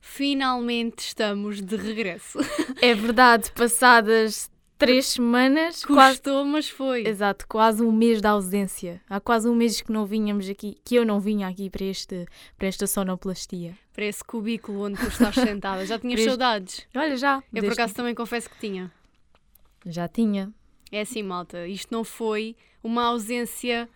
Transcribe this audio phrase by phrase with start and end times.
[0.00, 2.38] finalmente estamos de regresso.
[2.82, 7.06] É verdade, passadas três semanas, quase, Custou, mas foi.
[7.08, 9.00] exato, quase um mês de ausência.
[9.08, 12.26] Há quase um mês que não vinhamos aqui, que eu não vinha aqui para, este,
[12.58, 13.74] para esta sonoplastia.
[13.94, 15.86] Para esse cubículo onde tu estás sentada.
[15.86, 16.86] Já tinhas este- saudades.
[16.94, 17.42] Olha, já.
[17.54, 18.92] Eu por acaso também confesso que tinha.
[19.86, 20.52] Já tinha.
[20.92, 21.66] É assim, malta.
[21.66, 22.54] Isto não foi
[22.84, 23.88] uma ausência.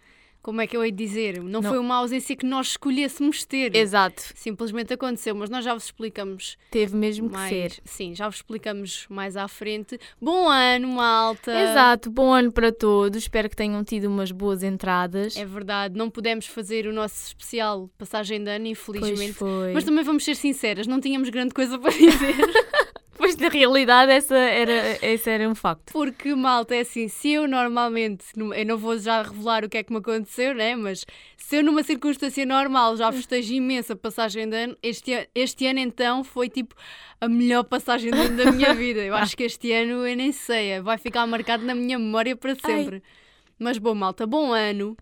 [0.43, 1.43] Como é que eu hei de dizer?
[1.43, 1.69] Não, Não.
[1.71, 3.77] foi uma ausência que nós escolhêssemos ter.
[3.77, 4.23] Exato.
[4.35, 7.51] Simplesmente aconteceu, mas nós já vos explicamos Teve mesmo que mais.
[7.51, 7.73] ser.
[7.85, 9.99] Sim, já vos explicamos mais à frente.
[10.21, 11.53] Bom ano, malta!
[11.53, 13.19] Exato, bom ano para todos.
[13.23, 15.37] Espero que tenham tido umas boas entradas.
[15.37, 19.37] É verdade, não pudemos fazer o nosso especial passagem de ano, infelizmente.
[19.75, 22.37] Mas também vamos ser sinceras, não tínhamos grande coisa para dizer.
[23.21, 25.93] Pois na realidade essa era, esse era um facto.
[25.93, 29.83] Porque, malta, é assim, se eu normalmente, eu não vou já revelar o que é
[29.83, 30.75] que me aconteceu, né?
[30.75, 31.05] Mas
[31.37, 36.25] se eu numa circunstância normal já festejo imensa passagem de ano, este, este ano então
[36.25, 36.75] foi tipo
[37.21, 39.01] a melhor passagem de ano da minha vida.
[39.01, 42.55] Eu acho que este ano, eu nem sei, vai ficar marcado na minha memória para
[42.55, 43.03] sempre.
[43.59, 44.97] Mas bom, malta, bom ano.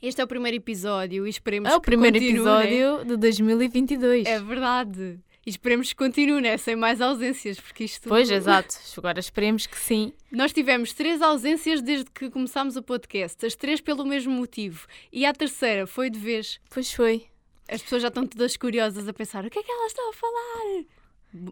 [0.00, 2.64] Este é o primeiro episódio e esperemos É o que primeiro continue, né?
[2.64, 4.26] episódio de 2022.
[4.26, 5.18] É verdade.
[5.46, 6.56] E esperemos que continue, né?
[6.56, 8.08] Sem mais ausências, porque isto.
[8.08, 8.76] Pois, exato.
[8.96, 10.12] Agora esperemos que sim.
[10.30, 14.86] Nós tivemos três ausências desde que começámos o podcast, as três pelo mesmo motivo.
[15.12, 16.60] E a terceira foi de vez.
[16.70, 17.26] Pois foi.
[17.68, 20.12] As pessoas já estão todas curiosas a pensar: o que é que elas estão a
[20.12, 20.84] falar?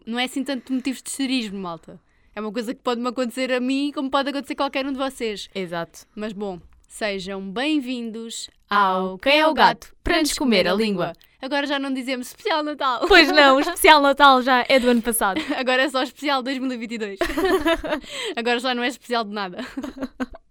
[0.05, 1.99] Não é assim tanto motivos de esterismo, malta.
[2.35, 4.97] É uma coisa que pode-me acontecer a mim, como pode acontecer a qualquer um de
[4.97, 5.49] vocês.
[5.53, 6.07] Exato.
[6.15, 6.59] Mas bom,
[6.93, 9.95] sejam bem-vindos Ao Quem é o Gato?
[10.03, 11.13] Para nos comer a língua.
[11.41, 13.07] Agora já não dizemos especial Natal.
[13.07, 15.41] Pois não, o especial Natal já é do ano passado.
[15.57, 17.17] Agora é só especial 2022.
[18.37, 19.57] Agora já não é especial de nada.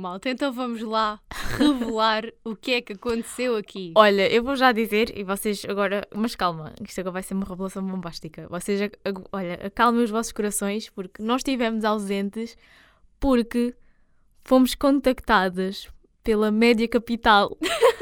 [0.00, 1.20] malta, então vamos lá
[1.56, 3.92] revelar o que é que aconteceu aqui.
[3.94, 7.46] Olha, eu vou já dizer, e vocês agora, mas calma, isto agora vai ser uma
[7.46, 8.48] revelação bombástica.
[8.48, 8.90] Vocês,
[9.30, 12.56] olha, acalmem os vossos corações, porque nós estivemos ausentes
[13.20, 13.74] porque
[14.42, 15.88] fomos contactadas
[16.30, 17.58] pela Média Capital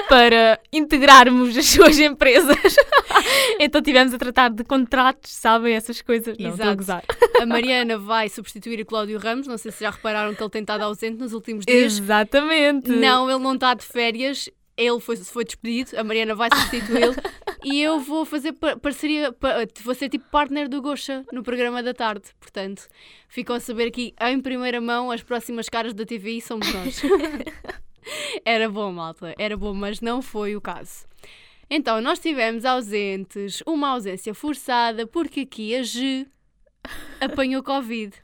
[0.06, 2.58] para integrarmos as suas empresas.
[3.58, 6.36] então tivemos a tratar de contratos, sabem, essas coisas.
[6.36, 6.76] Não, estou a Exato.
[6.76, 7.04] gozar.
[7.40, 9.46] A Mariana vai substituir o Cláudio Ramos.
[9.46, 11.98] Não sei se já repararam que ele tem estado ausente nos últimos dias.
[11.98, 12.90] Exatamente.
[12.90, 14.50] Não, ele não está de férias.
[14.76, 15.98] Ele foi, foi despedido.
[15.98, 17.14] A Mariana vai substituí-lo.
[17.64, 19.32] e eu vou fazer par- parceria.
[19.32, 22.24] pa- Vou ser tipo partner do Gosha no programa da tarde.
[22.38, 22.86] Portanto,
[23.26, 27.00] ficam a saber aqui em primeira mão as próximas caras da TVI somos nós.
[28.44, 29.34] Era bom, malta.
[29.38, 31.06] Era bom, mas não foi o caso.
[31.70, 36.26] Então, nós estivemos ausentes, uma ausência forçada, porque aqui a G
[37.20, 38.14] apanhou Covid.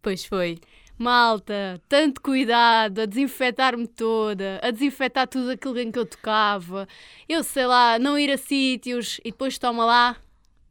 [0.00, 0.58] Pois foi.
[0.96, 6.86] Malta, tanto cuidado a desinfetar-me toda, a desinfetar tudo aquilo em que eu tocava.
[7.28, 10.16] Eu sei lá, não ir a sítios e depois toma lá,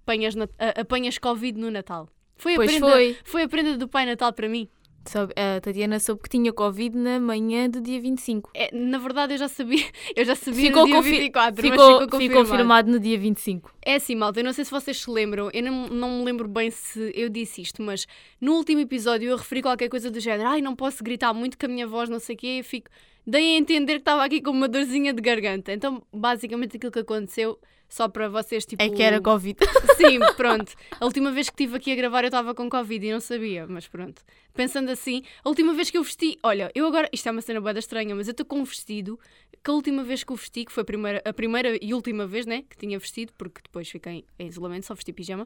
[0.03, 0.35] apanhas,
[0.79, 2.07] apanhas Covid no Natal.
[2.37, 3.17] Foi a, Pois prenda, foi.
[3.23, 4.69] foi a prenda do Pai Natal para mim.
[5.17, 8.51] A Tatiana soube que tinha Covid na manhã do dia 25.
[8.53, 9.83] É, na verdade, eu já sabia,
[10.15, 12.49] eu já sabia Ficou no dia confi- 24, mas Ficou, ficou ficou confirmado.
[12.49, 13.73] confirmado no dia 25.
[13.85, 16.47] É assim, malta, eu não sei se vocês se lembram, eu não, não me lembro
[16.47, 18.05] bem se eu disse isto, mas
[18.39, 21.65] no último episódio eu referi qualquer coisa do género, ai, não posso gritar muito que
[21.65, 22.89] a minha voz não sei o quê, eu fico...
[23.27, 25.71] Dei a entender que estava aqui com uma dorzinha de garganta.
[25.71, 27.59] Então, basicamente, aquilo que aconteceu,
[27.89, 28.81] só para vocês, tipo...
[28.83, 29.57] É que era Covid.
[29.97, 30.71] Sim, pronto.
[30.99, 33.65] A última vez que estive aqui a gravar eu estava com Covid e não sabia,
[33.67, 34.21] mas pronto.
[34.53, 37.59] Pensando assim, a última vez que eu vesti, olha, eu agora, isto é uma cena
[37.59, 39.19] boa estranha, mas eu estou com um vestido
[39.63, 42.25] que a última vez que eu vesti, que foi a primeira, a primeira e última
[42.27, 45.45] vez, né, que tinha vestido, porque depois fiquei em isolamento, só vesti pijama,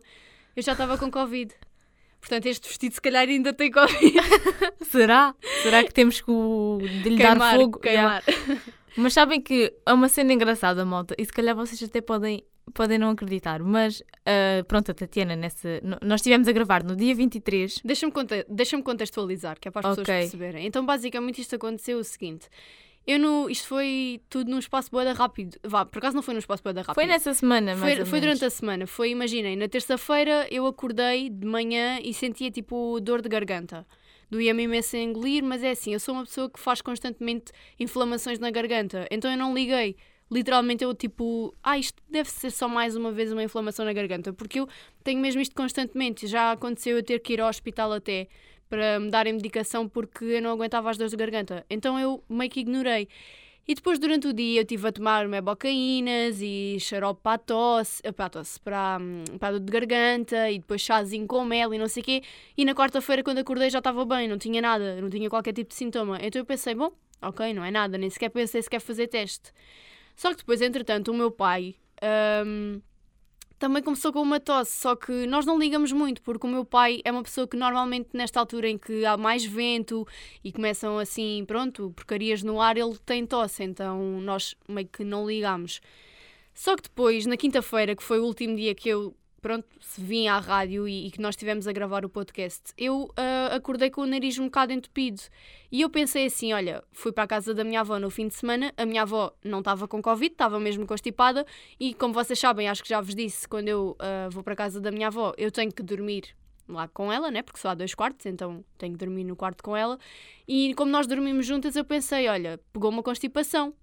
[0.55, 1.51] eu já estava com Covid.
[2.19, 4.13] Portanto, este vestido se calhar ainda tem Covid.
[4.89, 5.33] Será?
[5.61, 7.79] Será que temos que o- de lhe dar Queimar, fogo?
[7.79, 8.23] queimar.
[8.27, 8.61] Yeah.
[8.95, 12.43] Mas sabem que é uma cena engraçada, malta, e se calhar vocês até podem,
[12.73, 16.95] podem não acreditar, mas ah, pronto, a Tatiana, nessa, no- nós estivemos a gravar no
[16.95, 17.81] dia 23.
[17.83, 20.19] Deixa-me conte- deixa-me contextualizar, que é para as pessoas Ok.
[20.21, 20.65] perceberem.
[20.67, 22.47] Então, basicamente, isto aconteceu o seguinte.
[23.05, 25.57] Eu no, isto foi tudo num espaço boeda rápido.
[25.61, 26.95] Vá, por acaso não foi num espaço boeda rápido.
[26.95, 28.87] Foi nessa semana, mais Foi, foi durante a semana.
[28.87, 33.85] Foi, imaginem, na terça-feira eu acordei de manhã e sentia tipo dor de garganta.
[34.33, 38.39] Doía-me imenso a engolir, mas é assim, eu sou uma pessoa que faz constantemente inflamações
[38.39, 39.07] na garganta.
[39.11, 39.95] Então eu não liguei.
[40.31, 44.33] Literalmente eu tipo, ah, isto deve ser só mais uma vez uma inflamação na garganta,
[44.33, 44.67] porque eu
[45.03, 46.25] tenho mesmo isto constantemente.
[46.25, 48.27] Já aconteceu eu ter que ir ao hospital até
[48.67, 51.63] para me darem medicação porque eu não aguentava as dores de garganta.
[51.69, 53.07] Então eu meio que ignorei.
[53.65, 58.01] E depois, durante o dia, eu estive a tomar mebocaínas e xarope para a tosse,
[58.03, 61.45] eh, para a tosse, para, hum, para a dor de garganta e depois chazinho com
[61.45, 62.23] mel e não sei o quê.
[62.57, 65.69] E na quarta-feira, quando acordei, já estava bem, não tinha nada, não tinha qualquer tipo
[65.69, 66.19] de sintoma.
[66.21, 69.53] Então eu pensei, bom, ok, não é nada, nem sequer pensei sequer fazer teste.
[70.15, 71.75] Só que depois, entretanto, o meu pai
[72.45, 72.81] hum,
[73.59, 77.01] também começou com uma tosse, só que nós não ligamos muito, porque o meu pai
[77.03, 80.07] é uma pessoa que normalmente nesta altura em que há mais vento
[80.43, 85.25] e começam assim, pronto, porcarias no ar, ele tem tosse, então nós meio que não
[85.25, 85.81] ligamos.
[86.53, 90.27] Só que depois, na quinta-feira, que foi o último dia que eu pronto, se vim
[90.27, 94.01] à rádio e, e, que nós estivemos a gravar o podcast, eu uh, acordei com
[94.01, 95.21] o nariz um bocado entupido.
[95.69, 98.33] E eu pensei assim: olha, fui para a casa da minha avó no fim de
[98.33, 101.45] semana, a minha avó não estava com Covid, estava mesmo constipada,
[101.77, 104.57] e como vocês sabem, acho que já vos disse, quando eu uh, vou para a
[104.57, 106.33] casa da minha avó, eu tenho que dormir
[106.67, 107.41] lá com ela, né?
[107.41, 109.99] Porque só há dois quartos, então tenho que dormir no quarto com ela.
[110.47, 113.73] E como nós dormimos juntas, eu pensei: olha, pegou uma constipação.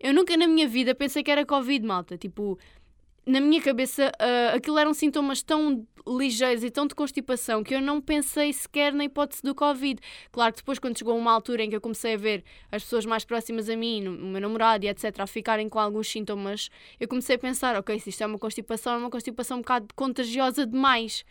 [0.00, 2.16] Eu nunca na minha vida pensei que era Covid, malta.
[2.16, 2.56] Tipo,
[3.28, 7.80] na minha cabeça, uh, aquilo eram sintomas tão ligeiros e tão de constipação que eu
[7.82, 10.00] não pensei sequer na hipótese do Covid.
[10.32, 12.42] Claro depois, quando chegou uma altura em que eu comecei a ver
[12.72, 16.08] as pessoas mais próximas a mim, o meu namorado e etc., a ficarem com alguns
[16.08, 19.60] sintomas, eu comecei a pensar: ok, se isto é uma constipação, é uma constipação um
[19.60, 21.22] bocado contagiosa demais.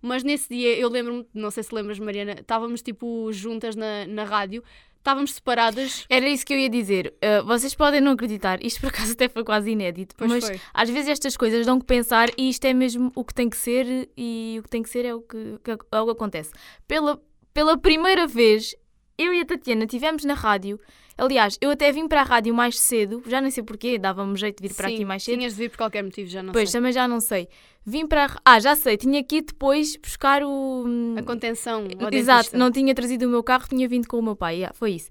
[0.00, 4.24] Mas nesse dia eu lembro-me, não sei se lembras, Mariana, estávamos tipo juntas na, na
[4.24, 4.64] rádio
[5.04, 6.06] estávamos separadas.
[6.08, 7.14] Era isso que eu ia dizer.
[7.22, 10.60] Uh, vocês podem não acreditar, isto por acaso até foi quase inédito, pois mas foi.
[10.72, 13.56] às vezes estas coisas dão que pensar e isto é mesmo o que tem que
[13.56, 16.52] ser e o que tem que ser é o que, que, é o que acontece.
[16.88, 17.20] Pela,
[17.52, 18.74] pela primeira vez,
[19.18, 20.80] eu e a Tatiana estivemos na rádio
[21.16, 24.60] Aliás, eu até vim para a rádio mais cedo, já nem sei porquê, dava-me jeito
[24.60, 25.38] de vir para Sim, aqui mais cedo.
[25.38, 26.80] Tinhas de vir por qualquer motivo, já não pois, sei.
[26.80, 27.48] também já não sei.
[27.86, 28.26] Vim para.
[28.26, 28.54] A...
[28.54, 30.84] Ah, já sei, tinha que ir depois buscar o.
[31.16, 31.86] A contenção.
[32.10, 34.92] Exato, não tinha trazido o meu carro, tinha vindo com o meu pai, yeah, foi
[34.92, 35.08] isso.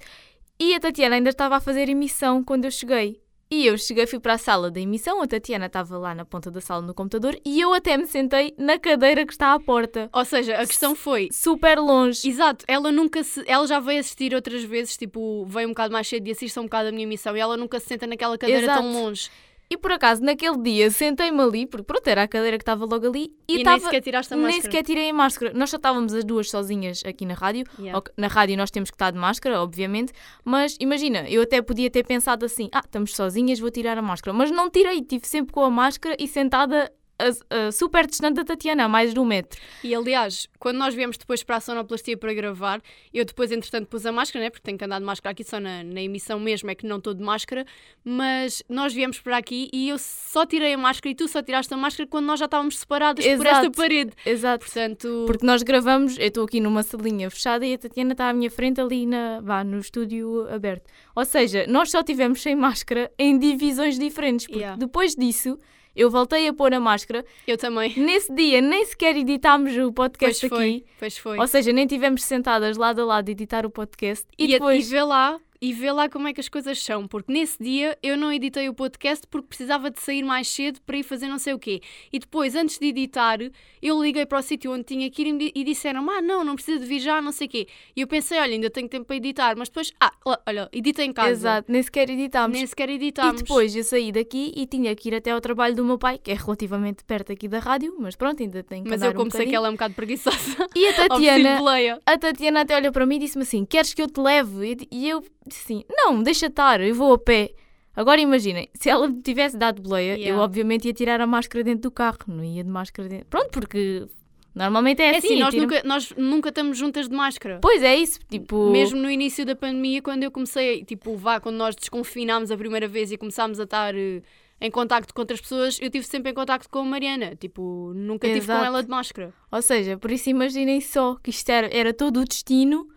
[0.60, 3.23] E a Tatiana ainda estava a fazer emissão quando eu cheguei.
[3.54, 6.50] E eu cheguei, fui para a sala da emissão, a Tatiana estava lá na ponta
[6.50, 10.10] da sala no computador e eu até me sentei na cadeira que está à porta.
[10.12, 11.30] Ou seja, a questão foi.
[11.32, 12.28] Super longe.
[12.28, 13.44] Exato, ela nunca se.
[13.46, 16.64] Ela já veio assistir outras vezes, tipo, veio um bocado mais cedo e assiste um
[16.64, 18.82] bocado a minha emissão e ela nunca se senta naquela cadeira Exato.
[18.82, 19.30] tão longe.
[19.74, 23.08] E por acaso, naquele dia, sentei-me ali, porque pronto, era a cadeira que estava logo
[23.08, 23.80] ali e, E, nem estava.
[23.80, 24.64] sequer tiraste a Nem máscara.
[24.64, 25.52] sequer tirei a máscara.
[25.54, 27.66] Nós só estávamos as duas sozinhas aqui na rádio.
[27.80, 28.00] Yeah.
[28.16, 30.14] Na rádio nós temos que estar de máscara, obviamente.
[30.46, 34.38] Mas imagina, eu até podia ter pensado assim: ah, estamos sozinhas, vou tirar a máscara.
[34.38, 38.44] Mas não tirei, estive sempre com a máscara e sentada a- a super distante da
[38.44, 39.60] Tatiana, a mais de um metro.
[39.83, 42.81] E aliás, quando nós viemos depois para a sonoplastia para gravar,
[43.13, 44.50] eu depois, entretanto, pus a máscara, né?
[44.50, 46.98] Porque tenho que andar de máscara aqui só na, na emissão mesmo, é que não
[46.98, 47.65] estou de máscara.
[48.04, 51.74] Mas nós viemos para aqui e eu só tirei a máscara e tu só tiraste
[51.74, 53.71] a máscara quando nós já estávamos separadas por esta Exato.
[53.71, 54.12] parede.
[54.25, 54.66] Exato.
[54.66, 58.33] Portanto, Porque nós gravamos, eu estou aqui numa salinha fechada e a Tatiana está à
[58.33, 60.89] minha frente ali na, vá, no estúdio aberto.
[61.16, 64.45] Ou seja, nós só tivemos sem máscara em divisões diferentes.
[64.48, 64.77] Porque Yeah.
[64.77, 65.59] depois disso,
[65.95, 67.25] eu voltei a pôr a máscara.
[67.48, 67.94] eu também.
[67.98, 70.63] Nesse dia nem sequer editámos o Pois podcast foi.
[70.63, 70.86] aqui.
[71.00, 71.38] Pois foi.
[71.40, 74.25] Ou seja, nem tivemos sentadas lado a lado a editar o podcast.
[74.38, 74.88] E, E, a- depois.
[74.88, 77.98] e vê lá, e vê lá como é que as coisas são, porque nesse dia
[78.04, 81.39] eu não editei o podcast porque precisava de sair mais cedo para ir fazer não
[81.39, 81.80] sei o quê.
[82.12, 83.39] E depois, antes de editar,
[83.81, 86.56] eu liguei para o sítio onde tinha que ir e e disseram: Ah, não, não
[86.56, 87.68] precisa de vir já, não sei o quê.
[87.95, 90.12] E eu pensei: Olha, ainda tenho tempo para editar, mas depois, ah,
[90.45, 91.31] olha, edita em casa.
[91.31, 92.57] Exato, nem sequer editámos.
[92.57, 93.42] Nem sequer E editámos.
[93.42, 96.31] depois eu saí daqui e tinha que ir até ao trabalho do meu pai, que
[96.31, 99.31] é relativamente perto aqui da rádio, mas pronto, ainda tenho que Mas eu, como um
[99.31, 101.59] sei que ela é um bocado preguiçosa, E a Tatiana,
[102.06, 104.73] a Tatiana até olha para mim e disse-me assim: Queres que eu te leve?
[104.92, 107.54] E- E eu assim: Não, deixa estar, eu vou a pé.
[107.95, 110.42] Agora imaginem, se ela me tivesse dado boleia, eu Yeah.
[110.44, 113.28] obviamente ia tirar a máscara dentro do carro, não ia de máscara dentro.
[113.28, 114.07] Pronto, porque
[114.56, 115.28] normalmente é É assim.
[115.28, 117.59] assim, nós tira- nunca, nós nunca estamos juntas de máscara.
[117.62, 118.71] Pois é isso, tipo.
[118.71, 122.88] Mesmo no início da pandemia, quando eu comecei, tipo, vá, quando nós desconfinámos a primeira
[122.88, 124.21] vez e começámos a estar eh,
[124.62, 127.35] em contacto com outras pessoas, eu estive sempre em contacto com a Mariana.
[127.35, 128.66] Tipo, nunca estive com Exato.
[128.66, 129.33] ela de máscara.
[129.52, 132.88] Ou seja, por isso imaginem só que isto era, era todo o destino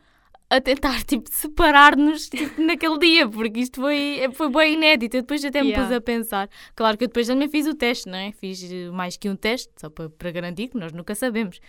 [0.48, 5.16] a tentar, tipo, separar-nos tipo, naquele dia, porque isto foi, foi bem inédito.
[5.16, 5.88] Eu depois até me Yeah.
[5.88, 6.48] pus a pensar.
[6.74, 8.32] Claro que eu depois também fiz o teste, não é?
[8.32, 11.60] Fiz eh, mais que um teste, só para, para garantir que nós nunca sabemos.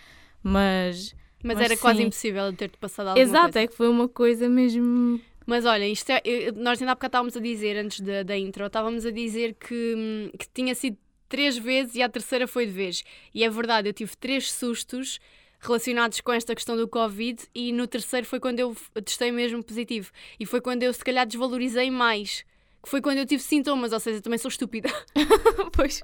[0.43, 2.05] Mas, Mas, Mas era quase sim.
[2.05, 3.59] impossível de ter-te passado alguma exato, coisa.
[3.61, 5.19] é que foi uma coisa mesmo.
[5.45, 6.21] Mas olha, isto é,
[6.55, 9.95] nós ainda há bocado estávamos a dizer, antes da, da intro, estávamos a dizer que,
[9.97, 10.97] hum, que tinha sido
[11.29, 13.03] três vezes e a terceira foi de vez.
[13.33, 15.19] E é verdade, eu tive três sustos
[15.59, 20.11] relacionados com esta questão do Covid e no terceiro foi quando eu testei mesmo positivo.
[20.39, 22.45] E foi quando eu se calhar desvalorizei mais.
[22.81, 24.87] Que foi quando eu tive sintomas, ou seja, eu também sou estúpida.
[25.73, 26.01] pois.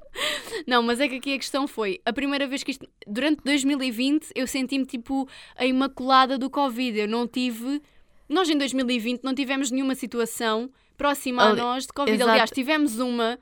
[0.66, 4.32] Não, mas é que aqui a questão foi, a primeira vez que isto, durante 2020
[4.34, 7.80] eu senti-me tipo a imaculada do Covid, eu não tive,
[8.28, 12.16] nós em 2020 não tivemos nenhuma situação, próxima a Ali- nós de Covid.
[12.16, 12.30] exato.
[12.30, 13.38] Aliás, tivemos uma,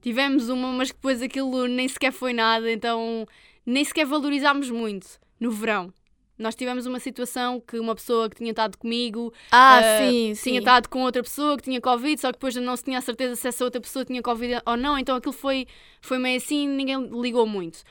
[0.00, 3.26] tivemos uma, mas depois aquilo nem sequer foi nada, então
[3.66, 5.92] nem sequer valorizámos muito no verão.
[6.38, 10.50] Nós tivemos uma situação que uma pessoa que tinha estado comigo Ah, ah, sim, sim.
[10.50, 13.02] tinha estado com outra pessoa que tinha Covid, só que depois não se tinha a
[13.02, 15.66] certeza se essa outra pessoa tinha Covid ou não, então aquilo foi,
[16.00, 17.82] foi meio assim ninguém ligou muito.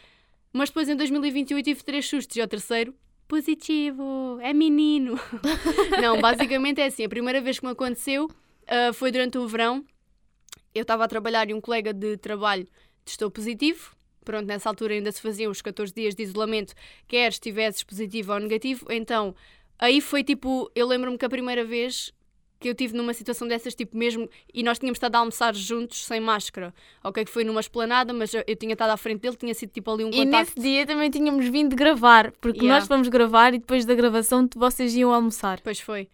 [0.52, 2.96] Mas depois em 2028 tive três sustos e ao terceiro,
[3.28, 5.20] positivo, é menino.
[6.02, 8.28] não, basicamente é assim, a primeira vez que me aconteceu
[8.68, 9.86] ah, foi durante o verão,
[10.74, 12.68] eu estava a trabalhar e um colega de trabalho
[13.06, 13.96] testou positivo.
[14.24, 16.74] Pronto, nessa altura ainda se faziam os 14 dias de isolamento,
[17.08, 18.86] quer estivesses positivo ou negativo.
[18.90, 19.34] Então,
[19.80, 22.12] aí foi tipo, eu lembro-me que a primeira vez
[22.60, 26.04] que eu tive numa situação dessas, tipo mesmo, e nós tínhamos estado a almoçar juntos
[26.06, 26.74] sem máscara.
[27.02, 29.70] Ok, que foi numa esplanada, mas eu, eu tinha estado à frente dele, tinha sido
[29.72, 30.36] tipo ali um E contacto.
[30.36, 32.78] nesse dia também tínhamos vindo gravar, porque Yeah.
[32.80, 35.62] nós fomos gravar e depois da gravação vocês iam almoçar.
[35.62, 36.10] Pois foi.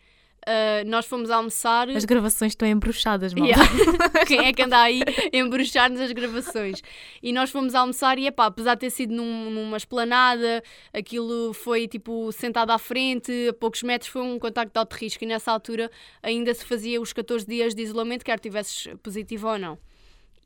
[0.48, 1.90] Ah, nós fomos almoçar.
[1.90, 3.48] As gravações estão embruxadas, mal.
[3.48, 3.66] Yeah.
[4.28, 5.02] Quem é que anda aí
[5.34, 6.82] a embruxar-nos as gravações?
[7.22, 10.62] E nós fomos almoçar e, epá, apesar de ter sido num- numa esplanada,
[10.94, 15.24] aquilo foi tipo sentado à frente, a poucos metros, foi um contacto de alto risco
[15.24, 15.90] e nessa altura
[16.22, 19.80] ainda se fazia os 14 dias de isolamento, quer tivesses positivo ou não.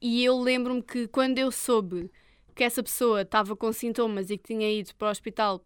[0.01, 2.09] E eu lembro-me que quando eu soube
[2.55, 5.61] que essa pessoa estava com sintomas e que tinha ido para o hospital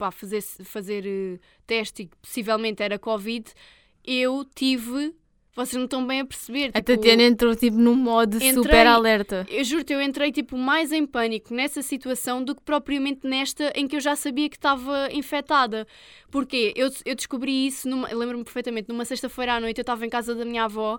[0.00, 3.44] para fazer, fazer eh, teste e que possivelmente era Covid,
[4.02, 5.14] eu tive.
[5.54, 6.70] Vocês não estão bem a perceber.
[6.72, 9.46] A tipo, Tatiana entrou tipo num modo Entrei- super alerta.
[9.50, 13.86] eu juro-te, eu entrei tipo mais em pânico nessa situação do que propriamente nesta em
[13.86, 15.86] que eu já sabia que estava infectada.
[16.30, 16.72] Porquê?
[16.76, 20.44] Eu, eu descobri isso, lembro-me perfeitamente, numa sexta-feira à noite eu estava em casa da
[20.44, 20.98] minha avó,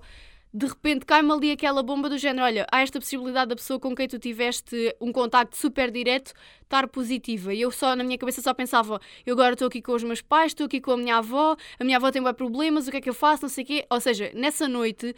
[0.54, 3.96] de repente cai-me ali aquela bomba do género, olha, há esta possibilidade da pessoa com
[3.96, 7.54] quem tu tiveste um contacto super direto estar positiva.
[7.54, 10.22] E eu só, na minha cabeça, só pensava, eu agora estou aqui com os meus
[10.22, 12.98] pais, estou aqui com a minha avó, a minha avó tem bem problemas, o que
[12.98, 13.86] é que eu faço, não sei o quê.
[13.90, 15.16] Ou seja, nessa noite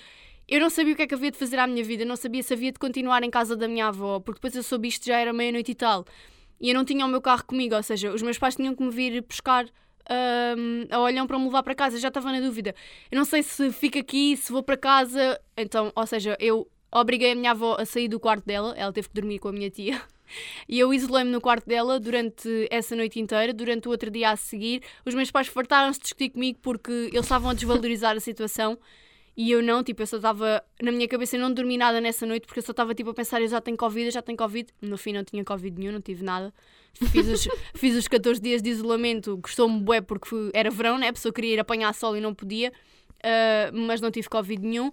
[0.48, 2.16] eu não sabia o que é que havia de fazer à minha vida, eu não
[2.16, 5.06] sabia se havia de continuar em casa da minha avó, porque depois eu soube isto
[5.06, 6.06] já era meia-noite e tal.
[6.62, 8.84] E eu não tinha o meu carro comigo, ou seja, os meus pais tinham que
[8.84, 9.66] me vir buscar
[10.92, 12.76] a olhão para me levar para casa, já estava na dúvida.
[13.12, 15.40] Eu não sei se fico aqui, se vou para casa.
[15.56, 19.10] Então, ou seja, eu obriguei a minha avó a sair do quarto dela, ela teve
[19.10, 20.02] que dormir com a minha tia.
[20.68, 24.36] E eu isolei-me no quarto dela durante essa noite inteira, durante o outro dia a
[24.36, 24.82] seguir.
[25.06, 28.80] Os meus pais fartaram-se de discutir comigo porque eles estavam a desvalorizar a situação
[29.36, 32.26] e eu não, tipo, eu só estava, na minha cabeça eu não dormi nada nessa
[32.26, 34.38] noite porque eu só estava tipo a pensar, eu já tenho Covid, eu já tenho
[34.38, 34.70] Covid.
[34.82, 36.54] No fim não tinha Covid nenhum, não tive nada.
[37.12, 41.08] Fiz os, fiz os 14 dias de isolamento, gostou-me bué porque fui- era verão, né?
[41.08, 42.72] A pessoa queria ir apanhar sol e não podia,
[43.24, 44.92] ah, mas não tive Covid nenhum.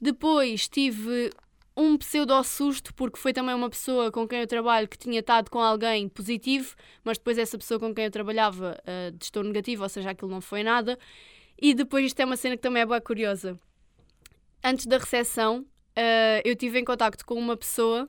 [0.00, 1.30] Depois tive
[1.76, 5.50] um pseudo susto, porque foi também uma pessoa com quem eu trabalho que tinha estado
[5.50, 9.88] com alguém positivo, mas depois essa pessoa com quem eu trabalhava ah, testou negativo, ou
[9.88, 10.98] seja, aquilo não foi nada.
[11.60, 13.58] E depois isto é uma cena que também é boa curiosa.
[14.64, 15.66] Antes da recepção,
[15.96, 18.08] ah, eu tive em contacto com uma pessoa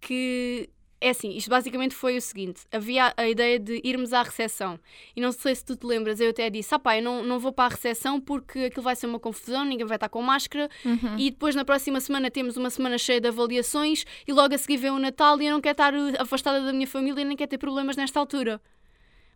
[0.00, 4.78] que é assim, isto basicamente foi o seguinte: havia a ideia de irmos à recepção.
[5.16, 7.38] E não sei se tu te lembras, eu até disse: ah pá, eu não, não
[7.38, 10.68] vou para a recepção porque aquilo vai ser uma confusão, ninguém vai estar com máscara.
[10.84, 11.18] Uhum.
[11.18, 14.76] E depois na próxima semana temos uma semana cheia de avaliações e logo a seguir
[14.76, 17.48] vem o Natal e eu não quero estar uh, afastada da minha família nem quero
[17.48, 18.60] ter problemas nesta altura.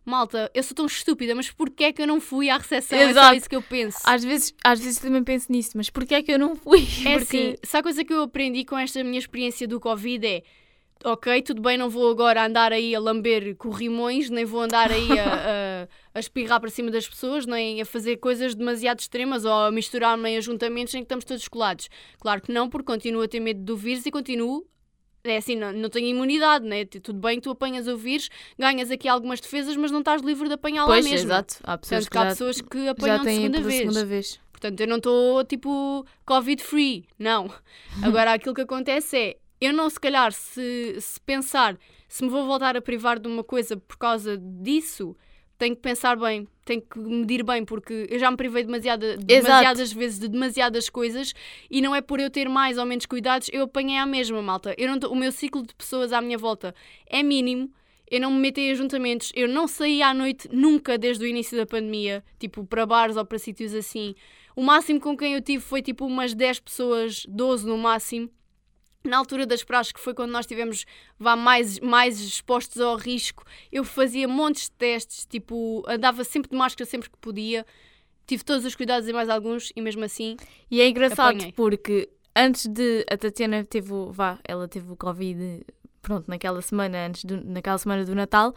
[0.05, 2.97] Malta, eu sou tão estúpida, mas porquê é que eu não fui à recepção?
[2.97, 3.35] É só Exato.
[3.35, 3.97] isso que eu penso.
[4.03, 6.81] Às vezes, às vezes também penso nisso, mas porquê é que eu não fui?
[7.05, 10.25] É Porque assim, se a coisa que eu aprendi com esta minha experiência do Covid
[10.25, 10.43] é
[11.03, 15.19] ok, tudo bem, não vou agora andar aí a lamber corrimões, nem vou andar aí
[15.19, 15.25] a,
[16.13, 19.71] a, a espirrar para cima das pessoas, nem a fazer coisas demasiado extremas ou a
[19.71, 21.89] misturar-me em ajuntamentos em que estamos todos colados.
[22.19, 24.65] Claro que não, porque continuo a ter medo do vírus e continuo.
[25.25, 26.85] É assim, não, não tenho imunidade, né?
[26.85, 30.53] Tudo bem, tu apanhas o vírus, ganhas aqui algumas defesas, mas não estás livre de
[30.53, 31.27] apanhá-lo lá pois, mesmo.
[31.27, 31.55] exato.
[31.63, 33.79] Há pessoas Portanto, que há já, pessoas que já apanham de têm segunda vez.
[33.79, 34.39] segunda vez.
[34.51, 37.51] Portanto, eu não estou tipo Covid-free, não.
[38.01, 41.77] Agora, aquilo que acontece é, eu não, se calhar, se, se pensar
[42.07, 45.15] se me vou voltar a privar de uma coisa por causa disso,
[45.57, 49.93] tenho que pensar bem, tenho que medir bem, porque eu já me privei demasiada, demasiadas
[49.93, 51.33] vezes de demasiadas coisas
[51.69, 54.75] e não é por eu ter mais ou menos cuidados, eu apanhei à mesma, malta.
[54.77, 56.73] Eu não o meu ciclo de pessoas à minha volta
[57.07, 57.71] é mínimo.
[58.09, 61.57] Eu não me meto em ajuntamentos, eu não saí à noite nunca desde o início
[61.57, 64.13] da pandemia, tipo para bares ou para sítios assim.
[64.55, 68.29] O máximo com quem eu tive foi tipo umas 10 pessoas, 12 no máximo.
[69.05, 70.85] Na altura das praxes, que foi quando nós tivemos
[71.19, 76.57] vá, mais, mais expostos ao risco, eu fazia montes de testes, tipo, andava sempre de
[76.57, 77.65] máscara sempre que podia,
[78.25, 80.35] tive todos os cuidados e mais alguns, e mesmo assim,
[80.69, 81.51] E é engraçado Apanhei.
[81.53, 85.63] porque antes de a Tatiana teve o, vá, ela teve o Covid,
[86.01, 88.53] pronto, naquela semana, antes do, naquela semana do Natal,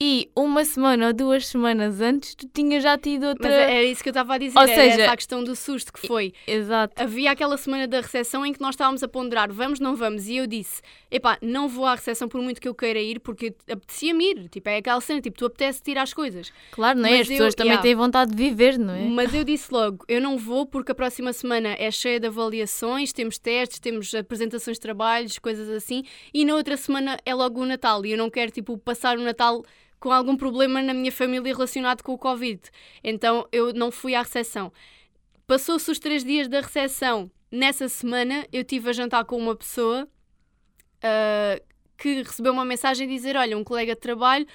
[0.00, 3.48] e uma semana ou duas semanas antes tu tinhas já tido outra.
[3.48, 5.56] Mas era isso que eu estava a dizer, Ou era seja- essa a questão do
[5.56, 6.32] susto que foi.
[6.46, 7.02] Exato.
[7.02, 10.36] Havia aquela semana da recepção em que nós estávamos a ponderar, vamos, não vamos, e
[10.36, 14.30] eu disse, epá, não vou à recepção por muito que eu queira ir, porque apetecia-me
[14.32, 16.52] ir, tipo, é aquela cena, tipo, tu apetece tirar as coisas.
[16.72, 17.12] Claro, não é?
[17.12, 17.82] Mas As eu- pessoas também yeah.
[17.82, 19.00] têm vontade de viver, não é?
[19.04, 23.12] Mas eu disse logo, eu não vou porque a próxima semana é cheia de avaliações,
[23.12, 26.02] temos testes, temos apresentações de trabalhos, coisas assim,
[26.34, 29.22] e na outra semana é logo o Natal, e eu não quero, tipo, passar o
[29.22, 29.62] Natal
[30.06, 32.60] com algum problema na minha família relacionado com o Covid.
[33.02, 34.72] Então eu não fui à recepção.
[35.48, 37.28] Passou-se os três dias da recepção.
[37.50, 40.06] Nessa semana eu tive a jantar com uma pessoa
[41.02, 41.60] ah,
[41.98, 44.46] que recebeu uma mensagem a dizer: Olha, um colega de trabalho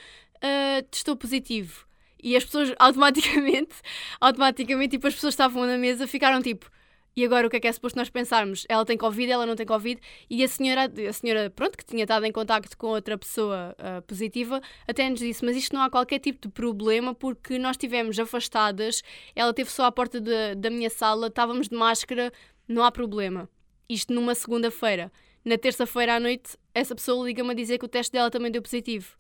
[0.42, 1.86] ah, testou positivo.
[2.24, 3.76] E as pessoas automaticamente,
[4.22, 6.72] automaticamente, tipo, as pessoas estavam na mesa ficaram tipo.
[7.16, 8.66] E agora o que é que é suposto nós pensarmos?
[8.70, 10.00] Ela tem Covid, ela não tem Covid.
[10.30, 14.02] E a senhora, a senhora pronto, que tinha estado em contacto com outra pessoa ah,
[14.08, 18.18] positiva, até nos disse: Mas isto não há qualquer tipo de problema porque nós estivemos
[18.18, 19.02] afastadas,
[19.36, 22.32] ela esteve só à porta da- da minha sala, estávamos de máscara,
[22.68, 23.50] não há problema.
[23.90, 25.12] Isto numa segunda-feira.
[25.44, 28.62] Na terça-feira à noite, essa pessoa liga-me a dizer que o teste dela também deu
[28.62, 29.18] positivo.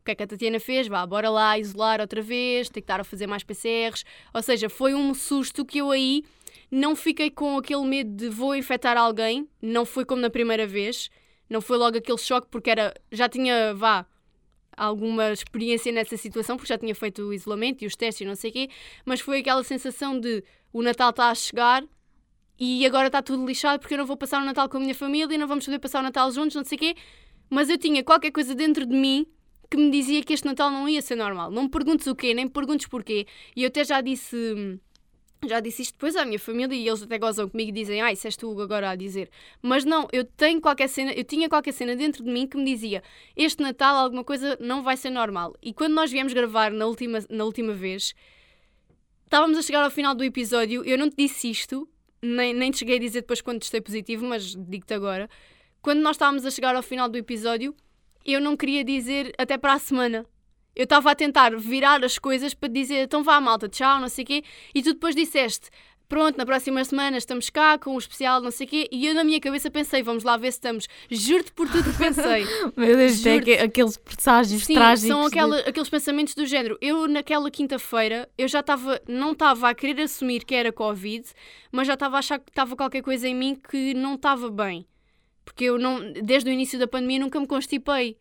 [0.00, 0.86] O que é que a Tatiana fez?
[0.86, 4.04] Vá, bora lá isolar outra vez, tem que estar a fazer mais PCRs.
[4.34, 6.22] Ou seja, foi um susto que eu aí
[6.70, 9.48] não fiquei com aquele medo de vou infectar alguém.
[9.60, 11.10] Não foi como na primeira vez.
[11.48, 14.06] Não foi logo aquele choque, porque era, já tinha, vá,
[14.76, 18.34] alguma experiência nessa situação, porque já tinha feito o isolamento e os testes e não
[18.34, 18.68] sei o quê.
[19.04, 21.84] Mas foi aquela sensação de o Natal está a chegar
[22.58, 24.94] e agora está tudo lixado porque eu não vou passar o Natal com a minha
[24.94, 26.96] família e não vamos poder passar o Natal juntos, não sei o quê.
[27.48, 29.26] Mas eu tinha qualquer coisa dentro de mim
[29.70, 31.50] que me dizia que este Natal não ia ser normal.
[31.50, 33.26] Não me perguntes o quê, nem me perguntes porquê.
[33.54, 34.80] E eu até já disse.
[35.48, 38.14] Já disse isto depois à minha família e eles até gozam comigo e dizem, ai,
[38.14, 39.30] isso és tu agora a dizer.
[39.62, 42.64] Mas não, eu tenho qualquer cena, eu tinha qualquer cena dentro de mim que me
[42.64, 43.02] dizia,
[43.36, 45.54] este Natal alguma coisa não vai ser normal.
[45.62, 48.14] E quando nós viemos gravar na última, na última vez,
[49.24, 51.88] estávamos a chegar ao final do episódio, eu não te disse isto,
[52.22, 55.28] nem, nem te cheguei a dizer depois quando testei positivo, mas digo-te agora.
[55.82, 57.74] Quando nós estávamos a chegar ao final do episódio,
[58.24, 60.26] eu não queria dizer até para a semana.
[60.76, 64.22] Eu estava a tentar virar as coisas para dizer então vá malta, tchau, não sei
[64.24, 65.70] o quê, e tu depois disseste
[66.08, 69.12] pronto, na próxima semana estamos cá com o especial, não sei o quê, e eu
[69.14, 70.86] na minha cabeça pensei, vamos lá ver se estamos.
[71.10, 72.44] Juro-te por tudo que pensei.
[72.76, 75.08] Meu Deus, é aque- aqueles presságios Sim, trágicos.
[75.08, 76.78] são de- aquela- aqueles pensamentos do género.
[76.80, 81.26] Eu, naquela quinta-feira, eu já estava, não estava a querer assumir que era Covid,
[81.72, 84.86] mas já estava a achar que estava qualquer coisa em mim que não estava bem.
[85.44, 88.16] Porque eu, não, desde o início da pandemia, nunca me constipei.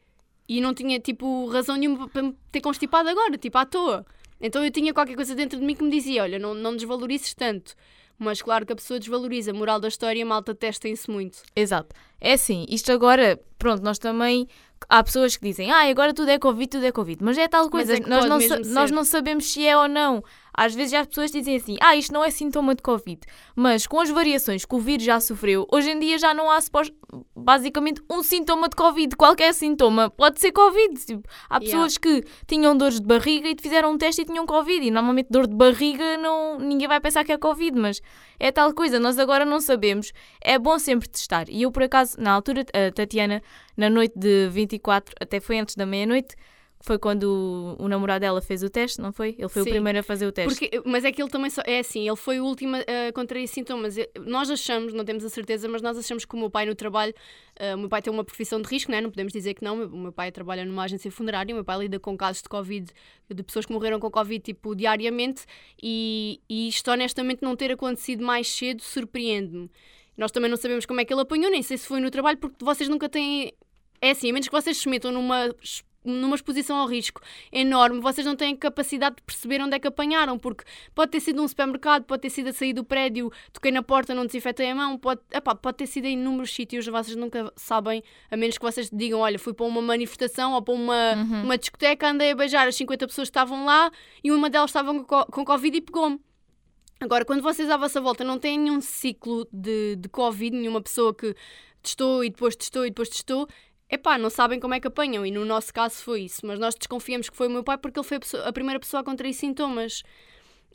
[0.48, 4.06] E não tinha, tipo, razão nenhuma para me ter constipado agora, tipo, à toa.
[4.40, 7.34] Então eu tinha qualquer coisa dentro de mim que me dizia: olha, não, não desvalorizes
[7.34, 7.76] tanto.
[8.18, 9.52] Mas claro que a pessoa desvaloriza.
[9.54, 11.44] Moral da história, malta, testem-se muito.
[11.56, 11.94] Exato.
[12.22, 14.48] É assim, isto agora, pronto, nós também.
[14.88, 17.24] Há pessoas que dizem, ah, agora tudo é Covid, tudo é Covid.
[17.24, 18.96] Mas é tal Mas coisa, é que nós, não nós ser.
[18.96, 20.24] não sabemos se é ou não.
[20.58, 23.20] Às vezes já as pessoas dizem assim, ah, isto não é sintoma de Covid.
[23.56, 26.60] Mas com as variações que o vírus já sofreu, hoje em dia já não há
[27.36, 29.16] basicamente um sintoma de Covid.
[29.16, 31.06] Qualquer sintoma pode ser Covid.
[31.06, 31.66] Tipo, há Yeah.
[31.66, 34.86] pessoas que tinham dores de barriga e fizeram um teste e tinham Covid.
[34.86, 38.02] E normalmente dor de barriga não, ninguém vai pensar que é Covid, mas
[38.40, 40.12] é tal coisa, nós agora não sabemos.
[40.42, 41.46] É bom sempre testar.
[41.50, 43.42] E eu, por acaso, na altura, a Tatiana,
[43.76, 46.36] na noite de 24, até foi antes da meia-noite,
[46.86, 49.36] foi quando o, o namorado dela fez o teste, não foi?
[49.38, 49.70] Ele foi Sim.
[49.70, 50.70] o primeiro a fazer o teste.
[50.70, 53.48] Porque, mas é que ele também só, é assim, ele foi o último a contrair
[53.48, 53.96] sintomas.
[54.26, 57.14] Nós achamos, não temos a certeza, mas nós achamos que o meu pai no trabalho,
[57.56, 59.02] eh, o meu pai tem uma profissão de risco, né?
[59.02, 59.84] não podemos dizer que não.
[59.84, 62.92] O meu pai trabalha numa agência funerária, o meu pai lida com casos de Covid,
[63.34, 65.44] de pessoas que morreram com Covid tipo diariamente,
[65.82, 69.72] e, e isto honestamente não ter acontecido mais cedo surpreende-me.
[70.16, 72.38] Nós também não sabemos como é que ele apanhou, nem sei se foi no trabalho,
[72.38, 73.54] porque vocês nunca têm.
[74.02, 75.54] É assim, a menos que vocês se metam numa
[76.06, 80.38] numa exposição ao risco enorme, vocês não têm capacidade de perceber onde é que apanharam,
[80.38, 80.64] porque
[80.94, 84.14] pode ter sido um supermercado, pode ter sido a sair do prédio, toquei na porta,
[84.14, 88.04] não desinfetei a mão, pode, epá, pode ter sido em inúmeros sítios, vocês nunca sabem,
[88.30, 91.14] a menos que vocês digam, olha, fui para uma manifestação ou para uma,
[91.44, 93.92] uma discoteca, andei a beijar as 50 pessoas que estavam lá
[94.24, 96.20] e uma delas estava com, co- com Covid e pegou-me.
[97.00, 101.14] Agora, quando vocês à vossa volta não têm nenhum ciclo de, de Covid, nenhuma pessoa
[101.14, 101.36] que
[101.84, 103.48] testou e depois testou e depois testou,
[103.90, 105.26] epá, não sabem como é que apanham.
[105.26, 106.46] E no nosso caso foi isso.
[106.46, 108.80] Mas nós desconfiamos que foi o meu pai porque ele foi a, pessoa- a primeira
[108.80, 110.04] pessoa a contrair sintomas.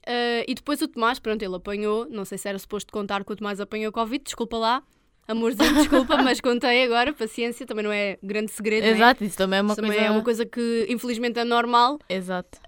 [0.07, 2.07] Ah, e depois o Tomás, pronto, ele apanhou.
[2.11, 4.83] Não sei se era suposto contar que o Tomás apanhou Covid, desculpa lá.
[5.29, 8.83] Amorzinho, desculpa, mas contei agora, paciência, também não é grande segredo.
[8.85, 8.91] né?
[8.91, 10.07] Exato, isso também é uma Isso também coisa...
[10.07, 11.99] é uma coisa que infelizmente é normal.
[12.09, 12.59] Exato.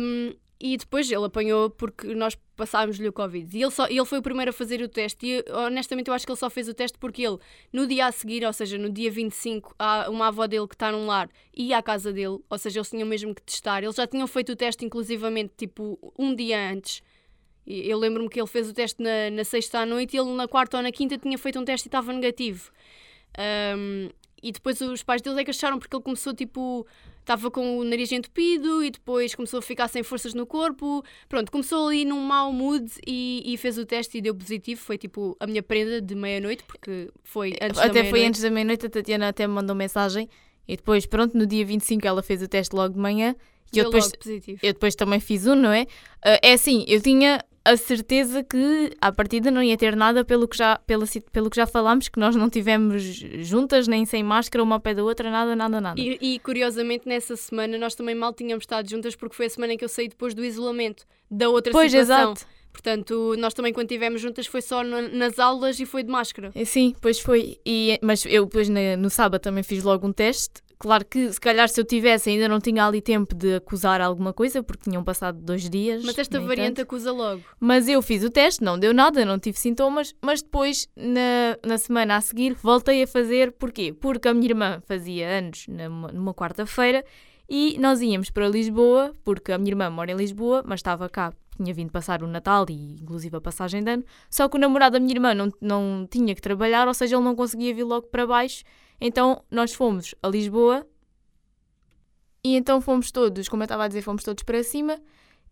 [0.00, 3.56] Um, e depois ele apanhou porque nós passámos-lhe o Covid.
[3.56, 5.26] E ele, só, ele foi o primeiro a fazer o teste.
[5.26, 7.38] E honestamente eu acho que ele só fez o teste porque ele,
[7.72, 10.90] no dia a seguir, ou seja, no dia 25, há uma avó dele que está
[10.90, 13.82] num lar e à casa dele, ou seja, eles tinham mesmo que testar.
[13.82, 17.02] Eles já tinham feito o teste, inclusivamente, tipo, um dia antes.
[17.66, 20.32] E Eu lembro-me que ele fez o teste na, na sexta à noite e ele
[20.32, 22.70] na quarta ou na quinta tinha feito um teste e estava negativo.
[23.76, 24.08] Um,
[24.42, 26.86] e depois os pais dele é que acharam porque ele começou tipo.
[27.26, 31.02] Estava com o nariz entupido e depois começou a ficar sem forças no corpo.
[31.28, 34.80] Pronto, começou ali num mau mood e, e fez o teste e deu positivo.
[34.80, 38.48] Foi tipo a minha prenda de meia-noite, porque foi antes da Até foi antes da
[38.48, 40.28] meia-noite, a Tatiana até me mandou mensagem.
[40.68, 43.34] E depois, pronto, no dia 25 ela fez o teste logo de manhã.
[43.72, 44.12] E eu depois,
[44.62, 45.88] eu depois também fiz um, não é?
[46.24, 50.46] Ah, é assim, eu tinha a certeza que à partida não ia ter nada pelo
[50.48, 54.22] que já, pela, si- pelo que já falámos, que nós não tivemos juntas, nem sem
[54.22, 56.00] máscara, uma ao pé da outra, nada, nada, nada.
[56.00, 59.72] E, e, curiosamente nessa semana nós também mal tínhamos estado juntas porque foi a semana
[59.74, 62.32] em que eu saí depois do isolamento da outra pois, situação.
[62.32, 62.46] exato.
[62.72, 66.50] Portanto, nós também quando estivemos juntas foi só no- nas aulas e foi de máscara.
[66.54, 67.58] É, Sim, pois foi.
[67.64, 70.60] E, mas eu depois no sábado também fiz logo um teste.
[70.78, 74.32] Claro que se calhar se eu tivesse ainda não tinha ali tempo de acusar alguma
[74.32, 76.04] coisa, porque tinham passado dois dias.
[76.04, 76.82] Mas esta variante tanto.
[76.82, 77.42] acusa logo.
[77.58, 81.78] Mas eu fiz o teste, não deu nada, não tive sintomas, mas depois, na, na
[81.78, 83.52] semana a seguir, voltei a fazer.
[83.52, 83.92] Porquê?
[83.92, 87.04] Porque a minha irmã fazia anos numa, numa quarta-feira
[87.48, 91.32] e nós íamos para Lisboa, porque a minha irmã mora em Lisboa, mas estava cá,
[91.56, 94.04] tinha vindo passar o Natal e inclusive a passagem de ano.
[94.28, 97.24] Só que o namorado da minha irmã não, não tinha que trabalhar, ou seja, ele
[97.24, 98.64] não conseguia vir logo para baixo.
[99.00, 100.86] Então nós fomos a Lisboa
[102.44, 104.98] e então fomos todos, como eu estava a dizer, fomos todos para cima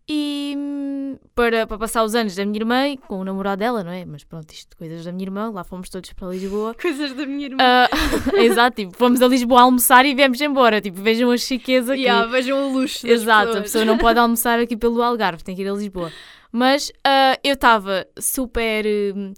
[0.07, 3.83] e hum, para, para passar os anos da minha irmã e com o namorado dela,
[3.83, 4.05] não é?
[4.05, 6.75] Mas pronto, isto coisas da minha irmã, lá fomos todos para Lisboa.
[6.79, 7.57] Coisas da minha irmã.
[7.59, 7.89] Ah,
[8.37, 10.79] exato, tipo, fomos a Lisboa almoçar e viemos embora.
[10.79, 12.01] Tipo, vejam a chiqueza que.
[12.03, 13.63] Yeah, vejam o luxo Exato, a pessoas.
[13.63, 16.11] pessoa não pode almoçar aqui pelo Algarve, tem que ir a Lisboa.
[16.51, 18.85] Mas ah, eu estava super.
[19.15, 19.33] hum,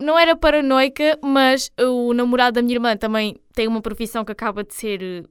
[0.00, 4.62] não era paranoica, mas o namorado da minha irmã também tem uma profissão que acaba
[4.64, 5.22] de ser eh,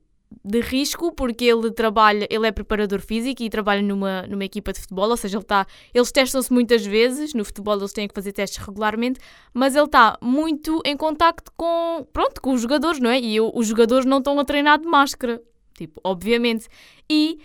[0.43, 4.79] de risco, porque ele trabalha, ele é preparador físico e trabalha numa, numa equipa de
[4.81, 8.33] futebol, ou seja, ele está, eles testam-se muitas vezes, no futebol eles têm que fazer
[8.33, 9.19] testes regularmente,
[9.53, 13.19] mas ele está muito em contacto com, pronto, com os jogadores, não é?
[13.19, 15.41] E eu- os jogadores não estão a treinar de máscara,
[15.73, 16.67] tipo, obviamente.
[17.09, 17.39] E,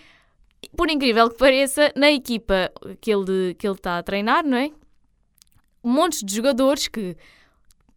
[0.77, 4.71] por incrível que pareça, na equipa que ele que ele está a treinar, não é?
[5.83, 7.17] Montes de jogadores que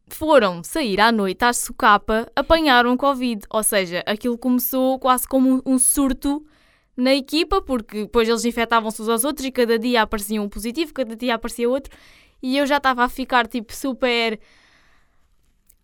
[0.08, 3.41] foram sair à noite à socapa apanharam Covid.
[3.50, 6.45] Ou seja, aquilo começou quase como um, surto
[6.95, 10.93] na equipa, porque depois eles infectavam-se uns aos outros e cada dia aparecia um positivo,
[10.93, 11.95] cada dia aparecia outro.
[12.41, 14.39] E eu já estava a ficar tipo super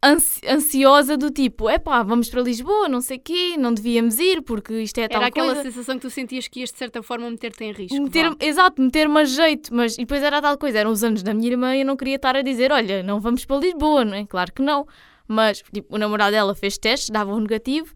[0.04, 4.74] ansi- ansiosa do tipo, epá, vamos para Lisboa, não sei quê, não devíamos ir porque
[4.82, 5.64] isto é tal Era aquela coisa.
[5.70, 8.02] sensação que tu sentias que ias de certa forma meter-te em risco.
[8.02, 11.34] Meter, exato, meter-me a jeito, mas e depois era tal coisa, eram os anos da
[11.34, 14.16] minha irmã e eu não queria estar a dizer, olha, não vamos para Lisboa, não
[14.16, 14.26] é?
[14.26, 14.88] Claro que não.
[15.28, 17.94] Mas tipo, o namorado dela fez testes, dava um negativo,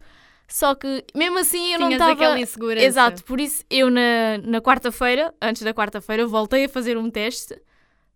[0.48, 2.12] só que mesmo assim eu não Tinhas estava.
[2.12, 2.86] aquela insegurança.
[2.86, 7.54] Exato, por isso eu na, na quarta-feira, antes da quarta-feira, voltei a fazer um teste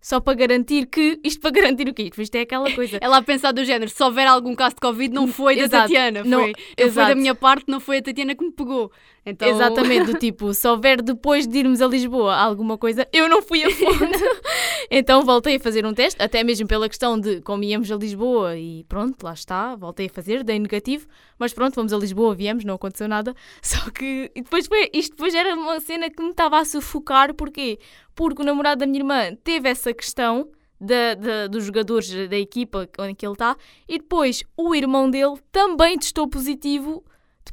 [0.01, 1.21] só para garantir que.
[1.23, 2.05] Isto para garantir o quê?
[2.05, 2.99] Isto Isto é aquela coisa.
[3.01, 5.83] Ela a pensar do género, se houver algum caso de Covid, não foi da Exato.
[5.93, 6.25] Tatiana.
[6.25, 8.91] Não- foi, não foi da minha parte, não foi a Tatiana que me pegou.
[9.25, 13.43] Então, Exatamente, do tipo, se houver depois de irmos a Lisboa alguma coisa, eu não
[13.43, 14.09] fui a fundo.
[14.91, 18.57] então voltei a fazer um teste, até mesmo pela questão de como íamos a Lisboa
[18.57, 21.07] e pronto, lá está, voltei a fazer, dei negativo,
[21.39, 23.35] mas pronto, fomos a Lisboa, viemos, não aconteceu nada.
[23.63, 27.35] Só que e depois foi, isto depois era uma cena que me estava a sufocar,
[27.35, 27.79] porquê?
[28.15, 30.49] Porque o namorado da minha irmã teve essa questão.
[30.83, 33.55] Da, da- dos jogadores da equipa onde que ele está,
[33.87, 37.05] e depois o irmão dele também testou positivo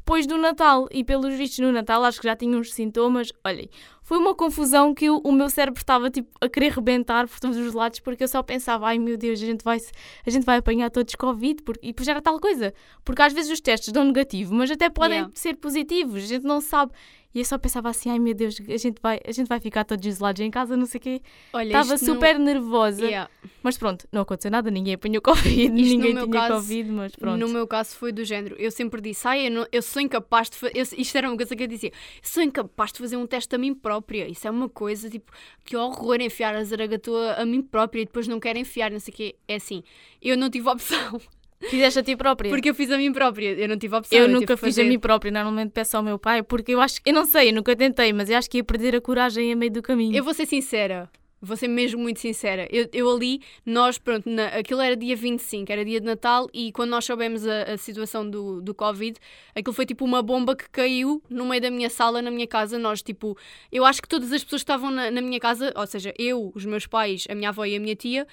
[0.08, 0.88] depois do Natal.
[0.90, 3.30] E pelos vistos no Natal, acho que já tinha uns sintomas.
[3.44, 3.68] Olhem,
[4.02, 7.58] foi uma confusão que o, o meu cérebro estava tipo, a querer rebentar por todos
[7.58, 9.78] os lados, porque eu só pensava, ai meu Deus, a gente vai,
[10.26, 11.62] a gente vai apanhar todos Covid.
[11.62, 12.72] Porque, e depois era tal coisa.
[13.04, 15.32] Porque às vezes os testes dão negativo, mas até podem Yeah.
[15.34, 16.92] ser positivos, a gente não sabe.
[17.34, 19.84] E eu só pensava assim, ai meu Deus, a gente vai, a gente vai ficar
[19.84, 21.22] todos isolados em casa, não sei o quê.
[21.52, 23.04] olha, Estava isto super nervosa.
[23.04, 23.30] Yeah.
[23.62, 27.38] Mas pronto, não aconteceu nada, ninguém apanhou Covid, no ninguém tinha caso- Covid, mas pronto.
[27.38, 28.56] No meu caso foi do género.
[28.58, 30.72] Eu sempre disse, ai, eu, não- eu sou incapaz de fazer.
[30.96, 31.92] Isto era uma coisa que eu dizia.
[32.22, 34.26] Sou incapaz de fazer um teste a mim própria.
[34.26, 35.30] Isso é uma coisa, tipo,
[35.64, 39.12] que horror enfiar a zaragatua a mim própria e depois não quero enfiar, não sei
[39.12, 39.36] o quê.
[39.46, 39.82] É assim,
[40.22, 41.20] eu não tive opção.
[41.60, 42.50] Fizeste a ti própria.
[42.50, 43.52] Porque eu fiz a mim própria.
[43.52, 44.18] Eu não tive opção.
[44.18, 44.82] Eu tive nunca fiz fazer.
[44.82, 47.50] a mim própria, normalmente peço ao meu pai, porque eu acho que, eu não sei,
[47.50, 50.16] eu nunca tentei, mas eu acho que ia perder a coragem a meio do caminho.
[50.16, 51.10] Eu vou ser sincera.
[51.40, 52.66] Vou ser mesmo muito sincera.
[52.70, 56.72] Eu, eu ali, nós, pronto, na, aquilo era dia 25, era dia de Natal, e
[56.72, 59.16] quando nós soubemos a, a, situação do, do Covid,
[59.54, 62.76] aquilo foi tipo uma bomba que caiu no meio da minha sala, na minha casa.
[62.76, 63.38] Nós, tipo,
[63.70, 66.50] eu acho que todas as pessoas que estavam na, na minha casa, ou seja, eu,
[66.56, 68.26] os meus pais, a minha avó e a minha tia,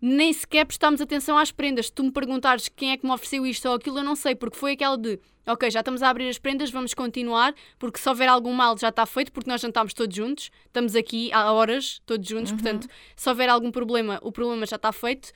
[0.00, 1.86] nem sequer prestámos atenção às prendas.
[1.86, 4.34] Se tu me perguntares quem é que me ofereceu isto ou aquilo, eu não sei,
[4.34, 8.08] porque foi aquela de ok, já estamos a abrir as prendas, vamos continuar, porque se
[8.08, 12.00] houver algum mal já está feito, porque nós jantámos todos juntos, estamos aqui há horas,
[12.06, 12.58] todos juntos, uhum.
[12.58, 15.32] portanto, se houver algum problema, o problema já está feito.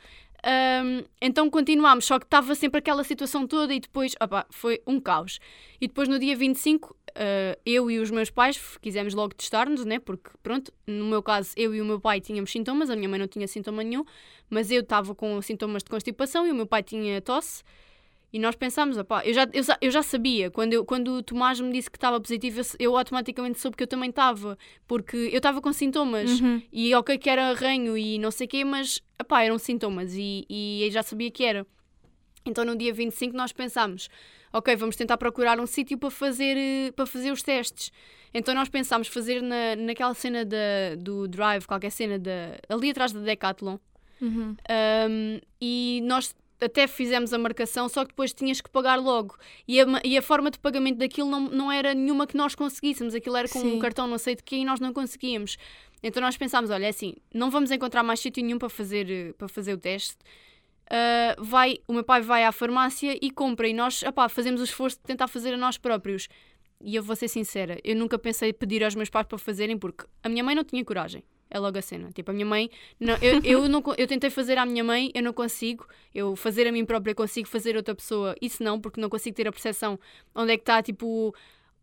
[0.46, 5.00] Um, então continuámos, só que estava sempre aquela situação toda e depois, opa, foi um
[5.00, 5.38] caos.
[5.80, 9.98] E depois no dia 25, uh, eu e os meus pais quisemos logo testar-nos, né?
[9.98, 13.18] Porque, pronto, no meu caso, eu e o meu pai tínhamos sintomas, a minha mãe
[13.18, 14.04] não tinha sintoma nenhum,
[14.50, 17.62] mas eu estava com sintomas de constipação e o meu pai tinha tosse.
[18.32, 21.60] E nós pensámos, opá, eu já, eu, eu já sabia, quando, eu, quando o Tomás
[21.60, 25.36] me disse que estava positivo, eu, eu, automaticamente soube que eu também estava, porque eu
[25.36, 26.60] estava com sintomas, uhum.
[26.72, 30.44] e ok que era arranho e não sei o quê, mas, opá, eram sintomas, e,
[30.50, 31.64] e eu já sabia que era.
[32.44, 34.08] Então no dia 25 nós pensámos,
[34.54, 37.90] ok, vamos tentar procurar um sítio para fazer, para fazer os testes.
[38.32, 43.12] Então nós pensámos fazer na, naquela cena da, do Drive, qualquer cena da, ali atrás
[43.12, 43.78] da Decathlon,
[44.22, 44.56] uhum.
[45.10, 49.36] um, e nós até fizemos a marcação, só que depois tinhas que pagar logo.
[49.66, 53.14] E a, e a forma de pagamento daquilo não, não era nenhuma que nós conseguíssemos.
[53.14, 53.76] Aquilo era com Sim.
[53.76, 55.58] um cartão não sei de quê e nós não conseguíamos.
[56.02, 59.48] Então nós pensámos, olha, é assim, não vamos encontrar mais sítio nenhum para fazer, para
[59.48, 60.16] fazer o teste.
[60.84, 64.64] Uh, vai, o meu pai vai à farmácia e compra e nós opá, fazemos o
[64.64, 66.28] esforço de tentar fazer a nós próprios.
[66.80, 70.04] E eu vou ser sincera, eu nunca pensei pedir aos meus pais para fazerem porque
[70.22, 72.10] a minha mãe não tinha coragem é logo a cena.
[72.12, 72.68] Tipo, a minha mãe,
[72.98, 75.86] não, eu, eu, não, eu tentei fazer à minha mãe, eu não consigo.
[76.12, 79.46] Eu fazer a mim própria consigo, fazer outra pessoa, isso não, porque não consigo ter
[79.46, 79.98] a percepção
[80.34, 81.32] onde é que está, tipo,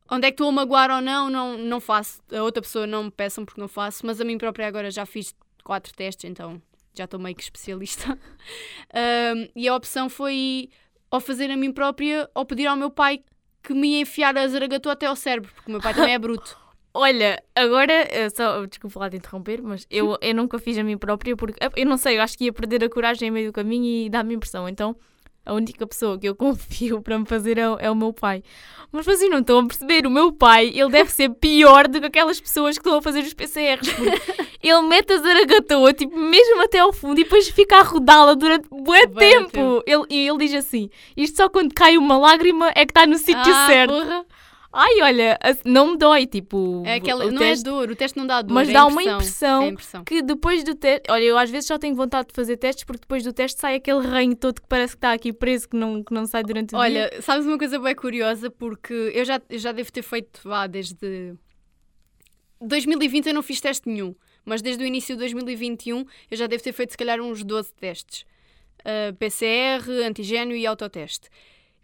[0.09, 2.21] onde é que estou a magoar ou não, não, não faço.
[2.31, 5.05] A outra pessoa não me peçam porque não faço, mas a mim própria agora já
[5.05, 5.33] fiz
[5.63, 6.61] quatro testes, então
[6.93, 8.17] já estou meio que especialista.
[9.35, 10.69] um, e a opção foi
[11.09, 13.21] ou fazer a mim própria ou pedir ao meu pai
[13.63, 16.19] que me ia enfiar a zaragatua até ao cérebro, porque o meu pai também é
[16.19, 16.57] bruto.
[16.93, 20.97] Olha, agora, eh, só, desculpa lá de interromper, mas eu, eu nunca fiz a mim
[20.97, 23.53] própria porque eu não sei, eu acho que ia perder a coragem em meio do
[23.53, 24.67] caminho e dá-me impressão.
[24.67, 24.95] Então,
[25.45, 28.43] a única pessoa que eu confio para me fazer é, é, o meu pai.
[28.91, 32.07] Mas vocês não estão a perceber, o meu pai, ele deve ser pior do que
[32.07, 33.87] aquelas pessoas que estão a fazer os PCRs.
[34.61, 38.67] ele mete a zaragatoa, tipo, mesmo até ao fundo e depois fica a rodá-la durante
[38.69, 39.49] bué tempo.
[39.49, 39.83] tempo.
[39.85, 43.17] Ele, e ele diz assim, isto só quando cai uma lágrima é que está no
[43.17, 43.93] sítio ah, certo.
[43.93, 44.25] Porra.
[44.73, 46.81] Ai, olha, não me dói, tipo.
[46.85, 48.53] É aquela, não teste, é dor, o teste não dá dor.
[48.53, 51.11] Mas é dá impressão, uma impressão, é impressão, que depois do teste.
[51.11, 53.75] Olha, eu às vezes só tenho vontade de fazer testes porque depois do teste sai
[53.75, 56.73] aquele ranho todo que parece que está aqui preso, que não, que não sai durante
[56.73, 57.09] o olha, dia.
[57.11, 58.49] Olha, sabes uma coisa bem curiosa?
[58.49, 61.35] Porque eu já, eu já devo ter feito, vá, desde.
[62.61, 66.63] 2020 eu não fiz teste nenhum, mas desde o início de 2021 eu já devo
[66.63, 68.25] ter feito se calhar uns 12 testes.
[68.81, 71.29] Uh, PCR, antigênio e autoteste.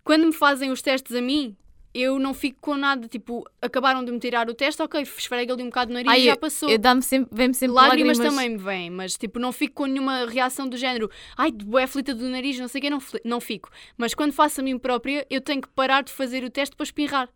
[0.03, 1.55] Quando me fazem os testes a mim,
[1.99, 5.63] eu não fico com nada, tipo, acabaram de me tirar o teste, ok, esfrega ali
[5.63, 6.69] um bocado no nariz Ai, e já passou.
[6.69, 8.35] Eu, dá-me sempre, vem-me sempre lágrimas, lágrimas.
[8.35, 12.13] também me vêm, mas tipo, não fico com nenhuma reação do género, ai, é aflita
[12.13, 13.69] do nariz, não sei o que, não, não fico.
[13.97, 16.83] Mas quando faço a mim própria, eu tenho que parar de fazer o teste para
[16.83, 17.29] espirrar.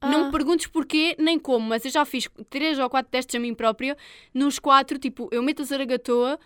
[0.00, 0.10] Ah.
[0.10, 3.38] Não me perguntes porquê nem como, mas eu já fiz três ou quatro testes a
[3.38, 3.96] mim própria.
[4.34, 6.38] Nos quatro, tipo, eu meto a zaragatoa,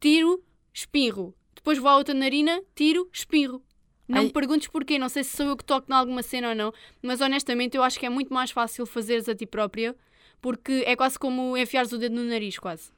[0.00, 1.34] tiro, espirro.
[1.54, 3.62] Depois vou à outra narina, tiro, espirro.
[4.08, 4.24] Não Ai.
[4.24, 6.72] me perguntes porquê, não sei se sou eu que toco em alguma cena ou não,
[7.02, 9.96] mas honestamente eu acho que é muito mais fácil fazeres a ti própria,
[10.40, 12.92] porque é quase como enfiares o dedo no nariz, quase.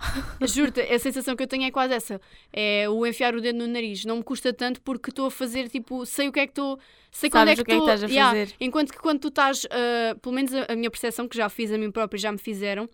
[0.46, 2.20] Juro-te, a sensação que eu tenho é quase essa.
[2.52, 4.04] É o enfiar o dedo no nariz.
[4.04, 6.78] Não me custa tanto porque estou a fazer, tipo, sei o que é que estou.
[7.10, 7.88] Sei quando é que estou.
[7.88, 8.50] É yeah.
[8.60, 11.72] Enquanto que quando tu estás, uh, pelo menos a, a, minha percepção, que já fiz
[11.72, 12.88] a mim própria, já me fizeram,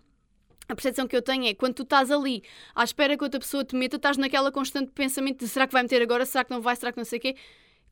[0.67, 2.43] a percepção que eu tenho é quando tu estás ali
[2.75, 5.83] à espera que outra pessoa te meta, estás naquela constante pensamento de será que vai
[5.83, 7.35] meter agora, será que não vai, será que não sei o quê.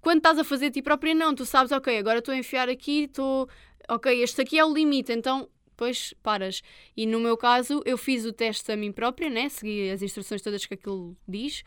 [0.01, 2.69] Quando estás a fazer a ti própria, não, tu sabes, ok, agora estou a enfiar
[2.69, 3.49] aqui, estou.
[3.89, 6.61] Ok, este aqui é o limite, então depois paras.
[6.95, 9.49] E no meu caso, eu fiz o teste a mim própria, né?
[9.49, 11.63] Segui as instruções todas que aquilo diz.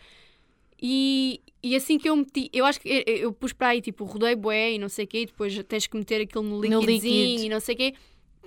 [0.80, 4.04] E, e assim que eu meti, eu acho que eu, eu pus para aí, tipo,
[4.04, 7.44] rodei boé e não sei o quê, e depois tens que meter aquilo no líquidozinho
[7.44, 7.94] e não sei o quê.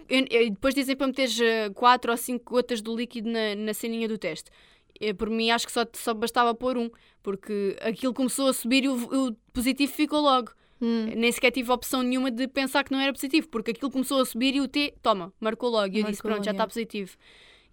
[0.10, 1.38] E depois dizem para meteres
[1.76, 4.52] 4 ou 5 gotas do líquido na, na ceninha do teste.
[5.00, 6.90] Eu, por mim, acho que só, só bastava pôr um,
[7.24, 10.52] porque aquilo começou a subir e o, o positivo ficou logo.
[10.80, 11.12] Hum.
[11.16, 14.26] Nem sequer tive opção nenhuma de pensar que não era positivo, porque aquilo começou a
[14.26, 15.88] subir e o T, toma, marcou logo.
[15.88, 17.18] E eu marcou disse, pronto, já está positivo.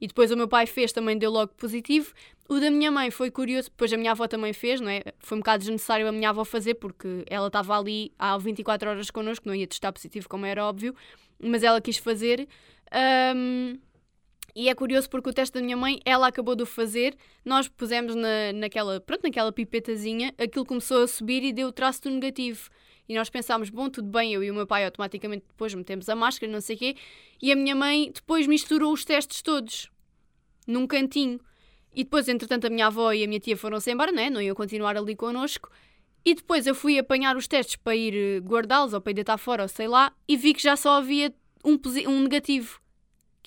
[0.00, 2.12] E depois o meu pai fez, também deu logo positivo.
[2.48, 5.02] O da minha mãe foi curioso, depois a minha avó também fez, não é?
[5.18, 9.10] Foi um bocado desnecessário a minha avó fazer, porque ela estava ali há 24 horas
[9.10, 10.94] connosco, não ia testar positivo, como era óbvio
[11.38, 12.48] mas ela quis fazer.
[13.34, 13.78] Um,
[14.54, 17.68] E é curioso porque o teste da minha mãe, ela acabou de o fazer, nós
[17.68, 22.10] pusemos na, naquela, pronto, naquela pipetazinha, aquilo começou a subir e deu o traço do
[22.10, 22.68] negativo.
[23.08, 26.16] E nós pensámos, bom, tudo bem, eu e o meu pai automaticamente depois metemos a
[26.16, 26.96] máscara, não sei o quê,
[27.40, 29.88] e a minha mãe depois misturou os testes todos,
[30.66, 31.38] num cantinho.
[31.94, 34.28] E depois, entretanto, a minha avó e a minha tia foram-se embora, né?
[34.28, 35.70] não iam continuar ali connosco.
[36.24, 39.38] E depois eu fui apanhar os testes para ir eh, guardá-los ou para ir deitar
[39.38, 41.32] fora, ou sei lá, e vi que já só havia
[41.64, 41.78] um,
[42.08, 42.80] um negativo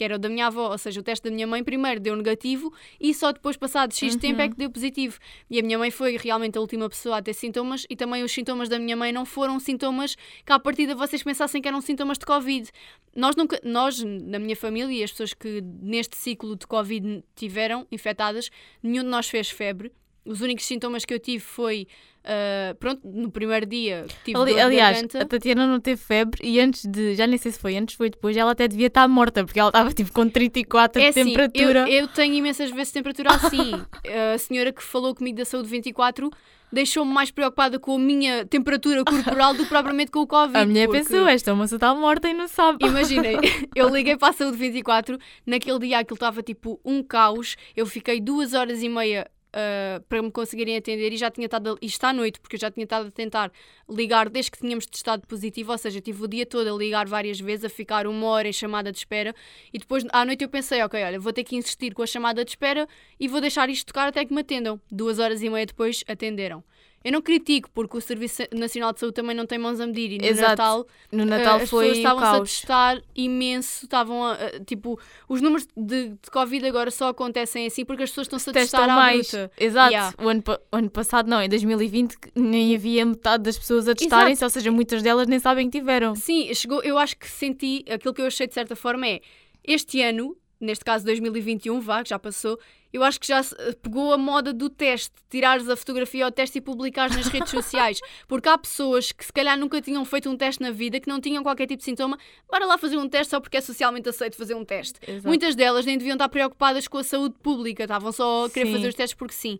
[0.02, 2.16] que era o da minha avó, ou seja, o teste da minha mãe primeiro deu
[2.16, 4.20] negativo e só depois, passado X uhum.
[4.20, 5.20] tempo, é que deu positivo.
[5.48, 8.32] E a minha mãe foi realmente a última pessoa a ter sintomas e também os
[8.32, 12.18] sintomas da minha mãe não foram sintomas que à partida vocês pensassem que eram sintomas
[12.18, 12.68] de Covid.
[13.16, 17.86] Nós, nunca, nós na minha família e as pessoas que neste ciclo de Covid tiveram
[17.92, 18.50] infectadas,
[18.82, 19.92] nenhum de nós fez febre.
[20.26, 21.88] Os únicos sintomas que eu tive foi
[22.22, 26.86] Uh, pronto, no primeiro dia tive Ali, Aliás, a Tatiana não teve febre e antes
[26.86, 29.60] de, já nem sei se foi antes, foi depois, ela até devia estar morta, porque
[29.60, 31.90] ela estava tipo com 34 é de assim, temperatura.
[31.90, 33.72] Eu, eu, tenho imensas vezes temperatura assim.
[34.36, 36.30] a senhora que falou comigo da saúde 24
[36.72, 40.60] deixou-me mais preocupada com a minha temperatura corporal do que propriamente com o Covid.
[40.60, 41.04] A minha porque...
[41.04, 42.86] pessoa, esta moça está morta e não sabe.
[42.86, 43.38] Imaginem,
[43.76, 48.22] eu liguei para a saúde 24, naquele dia aquilo estava tipo um caos, eu fiquei
[48.22, 52.10] duas horas e meia uh, para me conseguirem atender e já tinha estado, e está
[52.10, 53.52] à noite, porque eu já tinha estado a tentar
[53.90, 57.40] ligar desde que tínhamos testado positivo, ou seja, tive o dia todo a ligar várias
[57.40, 59.36] vezes, a ficar uma hora em chamada de espera
[59.74, 62.44] e depois à noite eu pensei, ok, olha, vou ter que insistir com a chamada
[62.44, 62.88] de espera
[63.20, 64.80] e vou deixar isto tocar até que me atendam.
[64.92, 66.64] Duas horas e meia depois atenderam.
[67.04, 70.12] Eu não critico, porque o Serviço Nacional de Saúde também não tem mãos a medir.
[70.14, 70.50] E no Exato.
[70.50, 73.86] Natal, no Natal uh, as pessoas estavam-se a testar imenso.
[73.86, 78.10] Estavam a, uh, tipo, os números de, de, Covid agora só acontecem assim porque as
[78.12, 79.32] pessoas estão-se a testar mais.
[79.32, 79.52] Bruta.
[79.58, 79.92] Exato.
[79.92, 80.14] Yeah.
[80.22, 84.44] O, ano, o ano passado, não, em 2020, nem havia metade das pessoas a testarem-se,
[84.44, 86.16] ou seja, muitas delas nem sabem que tiveram.
[86.16, 89.22] Sim, chegou, eu acho que senti, aquilo que eu achei de certa forma é,
[89.64, 92.60] este ano, neste caso 2021, vá, que já passou,
[92.93, 96.60] eu acho que já eh, pegou a moda do teste, tirares a fotografia ao teste
[96.60, 98.00] e publicares nas redes sociais.
[98.28, 101.19] Porque há pessoas que se calhar nunca tinham feito um teste na vida, que não
[101.19, 102.17] tinham qualquer tipo de sintoma,
[102.50, 105.00] bora lá fazer um teste só porque é socialmente aceito fazer um teste.
[105.08, 105.28] Exato.
[105.28, 108.74] Muitas delas nem deviam estar preocupadas com a saúde pública, estavam só a querer sim.
[108.74, 109.60] fazer os testes porque sim.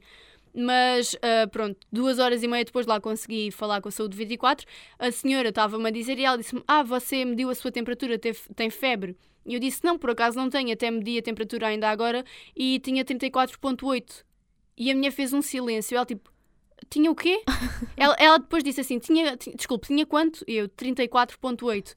[0.54, 4.66] Mas uh, pronto, duas horas e meia depois lá consegui falar com a Saúde 24.
[5.00, 8.70] A senhora estava-me a dizer e ela disse-me: Ah, você mediu a sua temperatura, tem
[8.70, 9.16] febre.
[9.46, 12.24] E eu disse: Não, por acaso não tenho, até medi a temperatura ainda agora
[12.56, 14.24] e tinha 34,8.
[14.78, 15.96] E a minha fez um silêncio.
[15.96, 16.32] Ela tipo:
[16.90, 17.44] Tinha o quê?
[17.98, 20.44] ela, ela, depois disse assim: tinha, Desculpe, tinha quanto?
[20.48, 21.96] Eu: 34,8.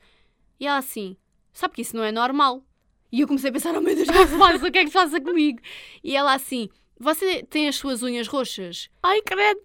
[0.60, 1.16] E ela assim:
[1.52, 2.64] Sabe que isso não é normal.
[3.12, 4.66] E eu comecei a pensar: Oh meu Deus, o que é que se passa?
[4.66, 5.60] O que é que se passa comigo?
[6.02, 8.88] E ela assim: Você tem as suas unhas roxas?
[9.02, 9.62] Ai, credo!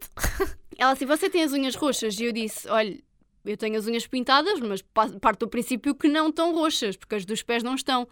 [0.78, 2.20] Ela assim: Você tem as unhas roxas?
[2.20, 2.98] E eu disse: Olha
[3.46, 4.82] eu tenho as unhas pintadas, mas
[5.22, 8.08] parto do princípio que não estão roxas, porque as dos pés não estão.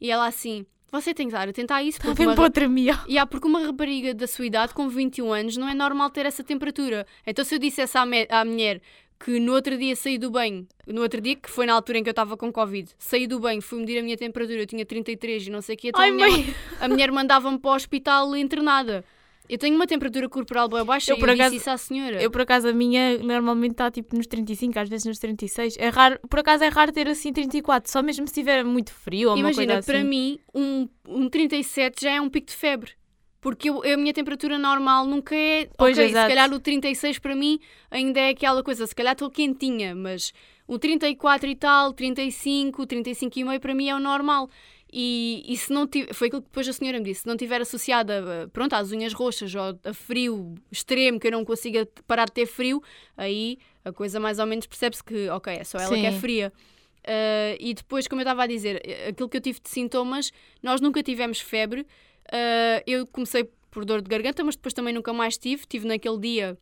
[0.00, 2.00] E ela assim, você tem que dar a tentar isso.
[2.00, 2.40] Porque uma...
[2.40, 2.98] outra minha.
[3.08, 6.26] E há porque uma rapariga da sua idade, com 21 anos, não é normal ter
[6.26, 7.06] essa temperatura.
[7.26, 8.26] Então se eu dissesse à, me...
[8.30, 8.80] à mulher
[9.22, 12.02] que no outro dia saí do banho, no outro dia, que foi na altura em
[12.02, 14.84] que eu estava com Covid, saí do banho, fui medir a minha temperatura, eu tinha
[14.84, 17.74] 33 e não sei o quê, então Ai, a, mulher, a mulher mandava-me para o
[17.74, 19.04] hospital internada.
[19.50, 22.22] Eu tenho uma temperatura corporal bem baixa eu, e eu acaso, disse isso à senhora.
[22.22, 25.76] Eu, por acaso, a minha normalmente está tipo nos 35, às vezes nos 36.
[25.76, 29.30] É raro, por acaso é raro ter assim 34, só mesmo se estiver muito frio
[29.30, 29.90] ou Imagina, assim.
[29.90, 32.92] para mim, um, um 37 já é um pico de febre.
[33.40, 35.68] Porque eu, a minha temperatura normal nunca é.
[35.76, 36.30] Pois, ok, exato.
[36.30, 37.58] se calhar o 36 para mim
[37.90, 40.32] ainda é aquela coisa, se calhar estou quentinha, mas
[40.68, 44.48] o 34 e tal, 35, 35 e meio para mim é o normal.
[44.92, 47.36] E, e se não tiver, foi aquilo que depois a senhora me disse, se não
[47.36, 52.24] tiver associada pronto, às unhas roxas ou a frio extremo, que eu não consiga parar
[52.24, 52.82] de ter frio,
[53.16, 56.00] aí a coisa mais ou menos percebe-se que, ok, é só ela Sim.
[56.00, 56.52] que é fria.
[57.00, 60.80] Uh, e depois, como eu estava a dizer, aquilo que eu tive de sintomas, nós
[60.80, 61.82] nunca tivemos febre.
[61.82, 65.66] Uh, eu comecei por dor de garganta, mas depois também nunca mais tive.
[65.66, 66.58] Tive naquele dia,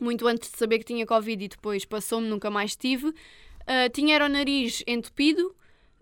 [0.00, 3.08] muito antes de saber que tinha Covid, e depois passou-me, nunca mais tive.
[3.08, 5.54] Uh, tinha era o nariz entupido.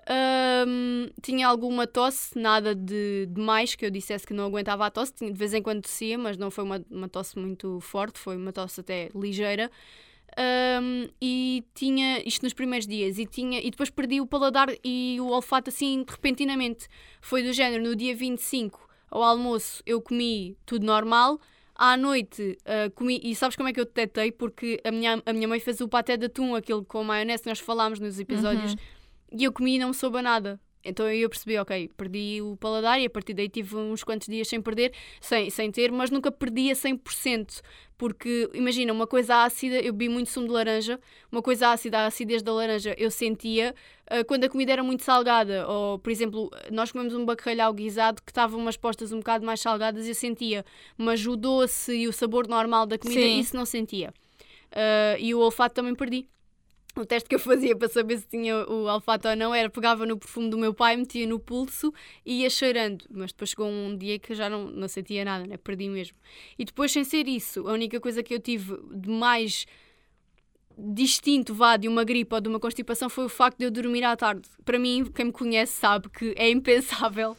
[0.06, 4.90] Um, tinha alguma tosse, nada de, de, mais que eu dissesse que não aguentava a
[4.90, 5.14] tosse.
[5.14, 8.52] De vez em quando tossia, mas não foi uma, uma tosse muito forte, foi uma
[8.52, 9.70] tosse até ligeira.
[10.36, 15.16] Um, e tinha isto nos primeiros dias e tinha e depois perdi o paladar e
[15.20, 16.88] o olfato assim repentinamente.
[17.20, 21.40] Foi do género no dia 25 ao almoço eu comi tudo normal.
[21.76, 24.30] À noite uh, comi, e sabes como é que eu detetei?
[24.30, 27.48] Porque a minha, a minha mãe fez o paté de atum, aquele com maionese que
[27.48, 28.72] nós falámos nos episódios.
[28.72, 29.03] Uhum
[29.36, 30.60] e eu comi e não me soube nada.
[30.84, 34.46] então eu percebi, ok, perdi o paladar e a partir daí tive uns quantos dias
[34.46, 37.62] sem perder, sem, sem ter, mas nunca perdi a 100%.
[37.96, 42.06] Porque, imagina, uma coisa ácida, eu bebi muito sumo de laranja, uma coisa ácida, a
[42.06, 43.74] acidez da laranja, eu sentia
[44.10, 45.66] uh, quando a comida era muito salgada.
[45.68, 49.60] Ou, por exemplo, nós comemos um bacalhau guisado que estavam umas postas um bocado mais
[49.60, 50.64] salgadas e eu sentia.
[50.98, 53.38] Mas o doce e o sabor normal da comida, Sim.
[53.38, 54.12] isso não sentia.
[54.72, 56.26] Uh, e o olfato também perdi
[57.02, 60.06] o teste que eu fazia para saber se tinha o olfato ou não era pegava
[60.06, 61.92] no perfume do meu pai, metia no pulso
[62.24, 63.04] e ia cheirando.
[63.10, 65.56] Mas depois chegou um dia que já não, não sentia nada, né?
[65.56, 66.16] perdi mesmo.
[66.58, 69.66] E depois, sem ser isso, a única coisa que eu tive de mais
[70.76, 74.04] distinto vá de uma gripe ou de uma constipação foi o facto de eu dormir
[74.04, 74.42] à tarde.
[74.64, 77.36] Para mim, quem me conhece sabe que é impensável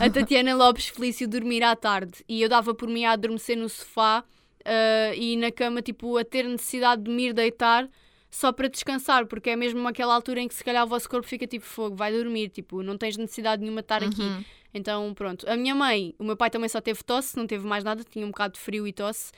[0.00, 2.24] a Tatiana Lopes Felício dormir à tarde.
[2.28, 4.24] E eu dava por mim a adormecer no sofá
[4.60, 7.88] uh, e na cama, tipo, a ter necessidade de me ir deitar
[8.32, 11.28] só para descansar, porque é mesmo aquela altura em que se calhar o vosso corpo
[11.28, 14.08] fica tipo fogo, vai dormir, tipo, não tens necessidade nenhuma de estar uhum.
[14.08, 14.46] aqui.
[14.72, 15.48] Então, pronto.
[15.48, 18.24] A minha mãe, o meu pai também só teve tosse, não teve mais nada, tinha
[18.24, 19.32] um bocado de frio e tosse.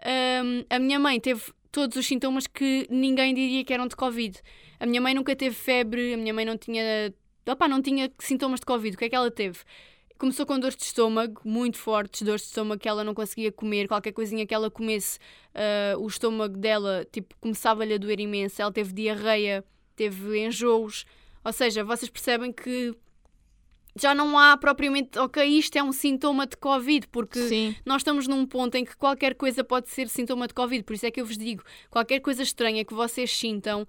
[0.00, 1.42] Um, a minha mãe teve
[1.72, 4.40] todos os sintomas que ninguém diria que eram de Covid.
[4.78, 7.12] A minha mãe nunca teve febre, a minha mãe não tinha.
[7.48, 8.94] Opa, não tinha sintomas de Covid.
[8.94, 9.58] O que é que ela teve?
[10.18, 13.86] Começou com dores de estômago, muito fortes, dores de estômago que ela não conseguia comer,
[13.86, 15.18] qualquer coisinha que ela comesse,
[15.54, 19.62] uh, o estômago dela, tipo, começava-lhe a doer imenso, ela teve diarreia,
[19.94, 21.04] teve enjoos,
[21.44, 22.96] ou seja, vocês percebem que
[23.98, 27.76] já não há propriamente, ok, isto é um sintoma de Covid, porque Sim.
[27.84, 31.06] nós estamos num ponto em que qualquer coisa pode ser sintoma de Covid, por isso
[31.06, 33.86] é que eu vos digo, qualquer coisa estranha que vocês sintam,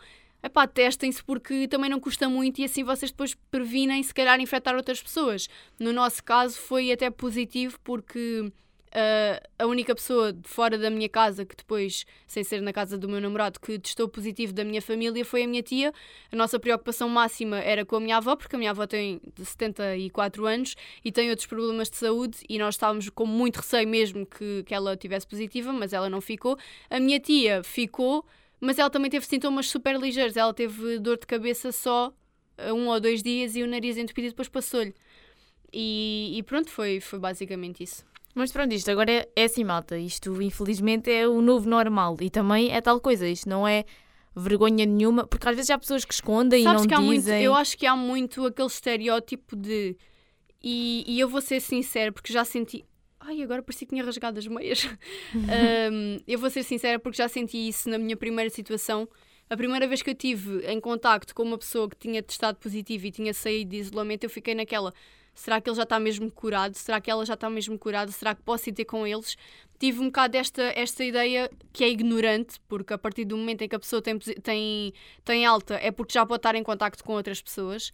[0.47, 4.75] epá, testem-se porque também não custa muito e assim vocês depois previnem se calhar infectar
[4.75, 5.47] outras pessoas.
[5.79, 8.51] No nosso caso foi até positivo porque
[8.87, 12.97] uh, a única pessoa de fora da minha casa que depois, sem ser na casa
[12.97, 15.93] do meu namorado, que testou positivo da minha família foi a minha tia.
[16.31, 20.45] A nossa preocupação máxima era com a minha avó, porque a minha avó tem 74
[20.45, 24.63] anos e tem outros problemas de saúde e nós estávamos com muito receio mesmo que,
[24.63, 26.57] que ela tivesse positiva, mas ela não ficou.
[26.89, 28.25] A minha tia ficou
[28.59, 30.35] mas ela também teve sintomas super ligeiros.
[30.35, 32.13] Ela teve dor de cabeça só
[32.73, 34.93] um ou dois dias e o nariz entupido depois passou-lhe.
[35.71, 38.05] E, e, pronto, foi, foi basicamente isso.
[38.33, 39.97] Mas pronto, isto agora é, é assim, malta.
[39.97, 42.17] Isto, infelizmente, é o novo normal.
[42.21, 43.27] E também é tal coisa.
[43.27, 43.83] Isto não é
[44.35, 47.33] vergonha nenhuma, porque às vezes há pessoas que escondem Sabes e não que dizem.
[47.35, 49.97] Muito, eu acho que há muito aquele estereótipo de.
[50.63, 52.85] E, e eu vou ser sincero, porque já senti.
[53.27, 54.85] Ai, agora parecia que tinha rasgado as meias.
[55.35, 59.05] um, eu vou ser sincera porque já senti isso na minha primeira situação.
[59.49, 63.05] A primeira vez que eu tive em contacto com uma pessoa que tinha testado positivo
[63.05, 64.93] e tinha saído de isolamento, eu fiquei naquela.
[65.35, 66.73] Será que ele já está mesmo curado?
[66.75, 68.09] Será que ela já está mesmo curada?
[68.13, 69.35] Será que posso ir ter com eles?
[69.77, 73.67] Tive um bocado esta, esta ideia que é ignorante, porque a partir do momento em
[73.67, 74.93] que a pessoa tem, tem,
[75.25, 77.91] tem alta é porque já pode estar em contacto com outras pessoas.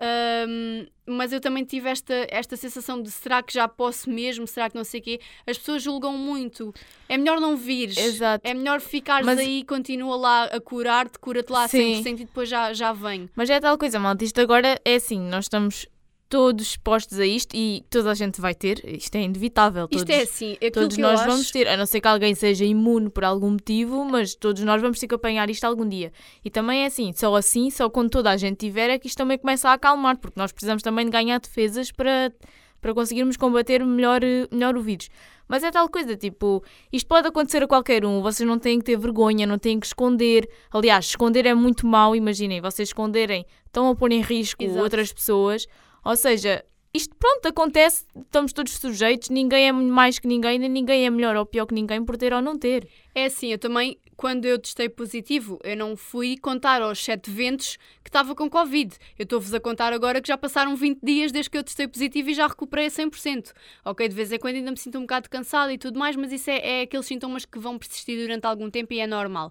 [0.00, 4.46] Um, mas eu também tive esta, esta sensação de será que já posso mesmo?
[4.46, 5.20] Será que não sei o quê?
[5.46, 6.72] As pessoas julgam muito.
[7.08, 7.96] É melhor não vires.
[7.96, 8.46] Exato.
[8.48, 9.38] É melhor ficares mas...
[9.38, 12.02] aí, continua lá a curar-te, cura-te lá Sim.
[12.02, 13.28] 100% e depois já, já vem.
[13.34, 14.24] Mas é tal coisa, malta.
[14.24, 15.86] Isto agora é assim, nós estamos
[16.32, 19.86] todos expostos a isto e toda a gente vai ter, isto é inevitável.
[19.86, 21.28] Todos, isto é assim, todos nós acho...
[21.28, 24.80] vamos ter, a não ser que alguém seja imune por algum motivo, mas todos nós
[24.80, 26.10] vamos ter que apanhar isto algum dia.
[26.42, 29.18] E também é assim, só assim, só quando toda a gente tiver é que isto
[29.18, 32.32] também começa a acalmar, porque nós precisamos também de ganhar defesas para,
[32.80, 35.10] para conseguirmos combater melhor, melhor o vírus.
[35.46, 38.86] Mas é tal coisa, tipo, isto pode acontecer a qualquer um, vocês não têm que
[38.86, 40.48] ter vergonha, não têm que esconder.
[40.70, 44.82] Aliás, esconder é muito mau, imaginem, vocês esconderem, estão a pôr em risco Exato.
[44.82, 45.66] outras pessoas
[46.04, 51.06] ou seja, isto pronto, acontece, estamos todos sujeitos, ninguém é mais que ninguém, nem ninguém
[51.06, 52.86] é melhor ou pior que ninguém por ter ou não ter.
[53.14, 57.78] É assim, eu também, quando eu testei positivo, eu não fui contar aos sete ventos
[58.04, 58.94] que estava com Covid.
[59.18, 62.28] Eu estou-vos a contar agora que já passaram 20 dias desde que eu testei positivo
[62.28, 63.52] e já recuperei a 100%.
[63.86, 66.30] Ok, de vez em quando ainda me sinto um bocado cansada e tudo mais, mas
[66.30, 69.50] isso é, é aqueles sintomas que vão persistir durante algum tempo e é normal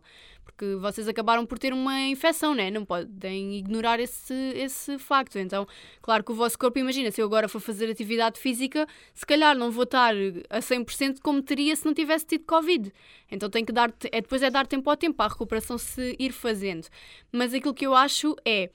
[0.61, 2.69] porque vocês acabaram por ter uma infecção, né?
[2.69, 5.39] Não podem ignorar esse, esse facto.
[5.39, 5.67] Então,
[6.03, 9.57] claro que o vosso corpo, imagina, se eu agora for fazer atividade física, se calhar
[9.57, 10.13] não vou estar
[10.51, 12.93] a 100% como teria se não tivesse tido Covid.
[13.31, 16.15] Então, tem que dar, é, depois é dar tempo ao tempo, para a recuperação se
[16.19, 16.87] ir fazendo.
[17.31, 18.69] Mas aquilo que eu acho é,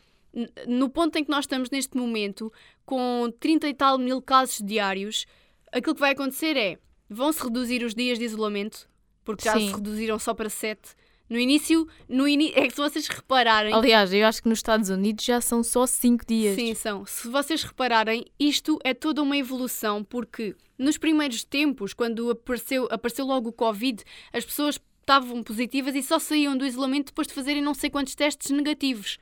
[0.67, 2.53] no ponto em que nós estamos neste momento,
[2.85, 5.25] com 30 e tal mil casos diários,
[5.71, 6.79] aquilo que vai acontecer é,
[7.09, 8.89] vão-se reduzir os dias de isolamento,
[9.25, 9.69] porque já Sim.
[9.69, 10.97] se reduziram só para 7
[11.29, 13.75] no início, no ini é que se vocês repararem.
[13.75, 16.55] Aliás, eu acho que nos Estados Unidos já são só 5 dias.
[16.55, 17.05] Sim, são.
[17.05, 23.27] Se vocês repararem, isto é toda uma evolução, porque nos primeiros tempos, quando apareceu, apareceu
[23.27, 27.63] logo o Covid, as pessoas estavam positivas e só saíam do isolamento depois de fazerem
[27.63, 29.19] não sei quantos testes negativos.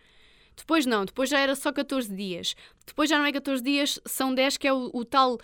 [0.56, 2.54] Depois não, depois já era só 14 dias.
[2.86, 5.38] Depois já não é 14 dias, são 10, que é o, o tal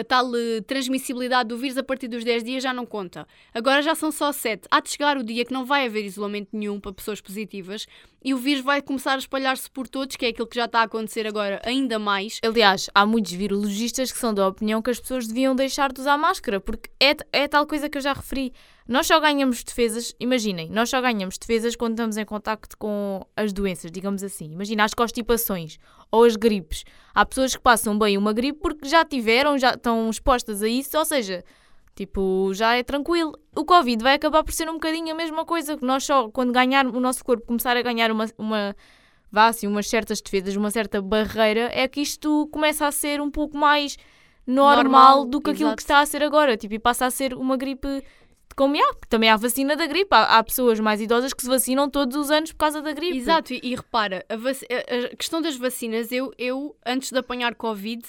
[0.00, 3.26] a tal uh, transmissibilidade do vírus a partir dos 10 dias já não conta.
[3.52, 4.66] Agora já são só 7.
[4.70, 7.86] Há de chegar o dia que não vai haver isolamento nenhum para pessoas positivas
[8.24, 10.80] e o vírus vai começar a espalhar-se por todos, que é aquilo que já está
[10.80, 12.40] a acontecer agora ainda mais.
[12.42, 16.16] Aliás, há muitos virologistas que são da opinião que as pessoas deviam deixar de usar
[16.16, 18.52] máscara, porque é, é tal coisa que eu já referi.
[18.88, 23.52] Nós só ganhamos defesas, imaginem, nós só ganhamos defesas quando estamos em contacto com as
[23.52, 24.52] doenças, digamos assim.
[24.52, 25.78] Imagina as constipações
[26.10, 26.84] ou as gripes.
[27.14, 30.96] Há pessoas que passam bem uma gripe porque já tiveram, já estão expostas a isso,
[30.96, 31.44] ou seja,
[31.94, 33.38] tipo, já é tranquilo.
[33.54, 36.52] O Covid vai acabar por ser um bocadinho a mesma coisa, que nós só, quando
[36.52, 38.76] ganhar o nosso corpo começar a ganhar uma, uma
[39.30, 43.30] vá assim, umas certas defesas, uma certa barreira, é que isto começa a ser um
[43.30, 43.96] pouco mais
[44.46, 45.76] normal, normal do que aquilo exato.
[45.76, 46.56] que está a ser agora.
[46.56, 48.02] Tipo, e passa a ser uma gripe
[48.56, 50.08] como há, também há vacina da gripe.
[50.12, 53.18] Há, há, pessoas mais idosas que se vacinam todos os anos por causa da gripe.
[53.18, 58.02] Exato, e, e repara, a, a, questão das vacinas, eu, eu, antes de apanhar Covid,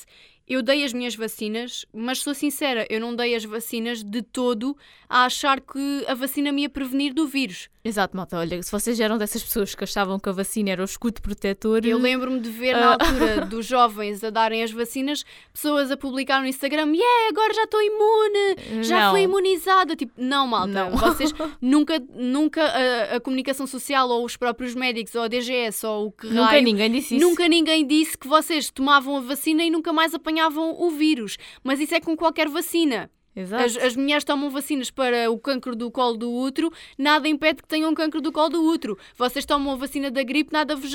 [0.47, 4.77] eu dei as minhas vacinas, mas sou sincera, eu não dei as vacinas de todo
[5.09, 7.69] a achar que a vacina me ia prevenir do vírus.
[7.85, 8.39] Exato, malta.
[8.39, 11.85] Olha, se vocês eram dessas pessoas que achavam que a vacina era o escudo protetor.
[11.85, 12.91] Eu lembro-me de ver na ah.
[12.93, 15.23] altura dos jovens a darem as vacinas,
[15.53, 19.11] pessoas a publicar no Instagram: Yeah, agora já estou imune, já não.
[19.11, 19.95] fui imunizada.
[19.95, 20.89] Tipo, não, malta.
[20.89, 20.97] Não.
[20.97, 21.31] Vocês
[21.61, 26.11] nunca, nunca a, a, comunicação social ou os próprios médicos ou a DGS ou o
[26.11, 27.23] que Nunca raio, ninguém disse isso.
[27.23, 31.37] Nunca ninguém disse que vocês tomavam a vacina e nunca mais apanhavam o vírus.
[31.63, 33.11] Mas isso é com qualquer vacina.
[33.35, 37.67] As, as, mulheres tomam vacinas para o cancro do colo do útero, nada impede que
[37.67, 38.97] tenham cancro do colo do útero.
[39.17, 40.93] Vocês tomam a vacina da gripe, nada vos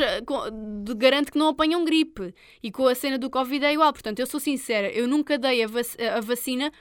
[0.97, 2.35] garante que não apanham gripe.
[2.63, 3.93] E com a cena do Covid é igual.
[3.93, 6.73] Portanto, eu sou sincera, eu nunca dei a, vac a vacina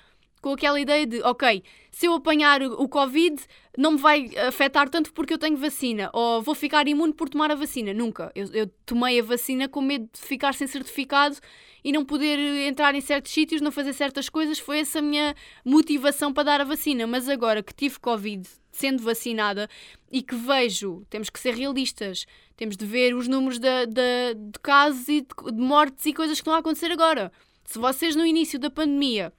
[0.41, 3.35] com aquela ideia de, ok, se eu apanhar o Covid,
[3.77, 7.51] não me vai afetar tanto porque eu tenho vacina, ou vou ficar imune por tomar
[7.51, 7.93] a vacina.
[7.93, 8.31] Nunca.
[8.33, 11.37] Eu, eu tomei a vacina com medo de ficar sem certificado
[11.83, 14.59] e não poder entrar em certos sítios, não fazer certas coisas.
[14.59, 17.05] Foi essa a minha motivação para dar a vacina.
[17.07, 19.69] Mas agora que tive Covid, sendo vacinada,
[20.11, 22.25] e que vejo, temos que ser realistas,
[22.55, 26.37] temos de ver os números de, de, de casos e de, de mortes e coisas
[26.37, 27.31] que estão a acontecer agora.
[27.63, 29.31] Se vocês no início da pandemia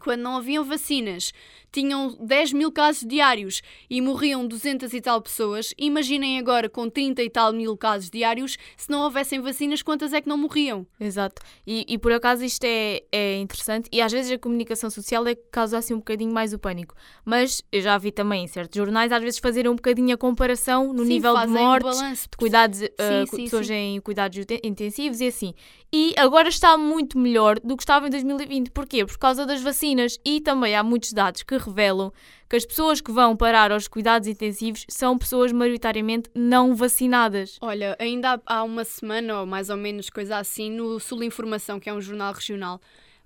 [0.00, 1.32] quando não haviam vacinas,
[1.72, 7.22] tinham 10 mil casos diários e morriam 200 e tal pessoas, imaginem agora com 30
[7.22, 10.86] e tal mil casos diários, se não houvessem vacinas, quantas é que não morriam?
[11.00, 11.40] Exato.
[11.66, 15.34] E, e por acaso isto é, é interessante e às vezes a comunicação social é
[15.34, 16.94] que causa assim um bocadinho mais o pânico.
[17.24, 20.92] Mas eu já vi também em certos jornais às vezes fazerem um bocadinho a comparação
[20.92, 25.20] no sim, nível de mortes, um de cuidados, sim, uh, sim, pessoas em cuidados intensivos
[25.20, 25.54] e assim.
[25.94, 28.70] E agora está muito melhor do que estava em 2020.
[28.70, 29.04] Porquê?
[29.04, 32.12] Por causa das vacinas e também há muitos dados que revelam
[32.48, 37.58] que as pessoas que vão parar aos cuidados intensivos são pessoas maioritariamente não vacinadas.
[37.60, 41.88] Olha, ainda há uma semana ou mais ou menos coisa assim, no Sul Informação, que
[41.88, 42.80] é um jornal regional,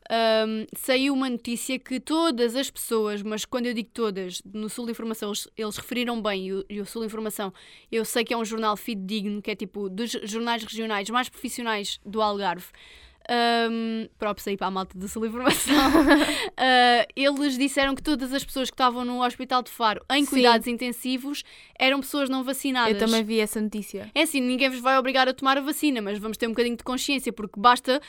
[0.08, 4.88] um, saiu uma notícia que todas as pessoas, mas quando eu digo todas, no Sul
[4.88, 7.52] Informação eles, eles referiram bem, e o, e o, Sul Informação
[7.90, 11.98] eu sei que é um jornal fidedigno, que é tipo dos jornais regionais mais profissionais
[12.04, 12.66] do Algarve.
[13.28, 15.74] Um, próprios aí para a malta do Sul Informação.
[15.74, 20.30] uh, eles disseram que todas as pessoas que estavam no Hospital de Faro em Sim.
[20.30, 21.42] cuidados intensivos
[21.76, 22.92] eram pessoas não vacinadas.
[22.92, 24.10] Eu também vi essa notícia.
[24.14, 26.76] É assim, ninguém vos vai obrigar a tomar a vacina, mas vamos ter um bocadinho
[26.76, 28.00] de consciência, porque basta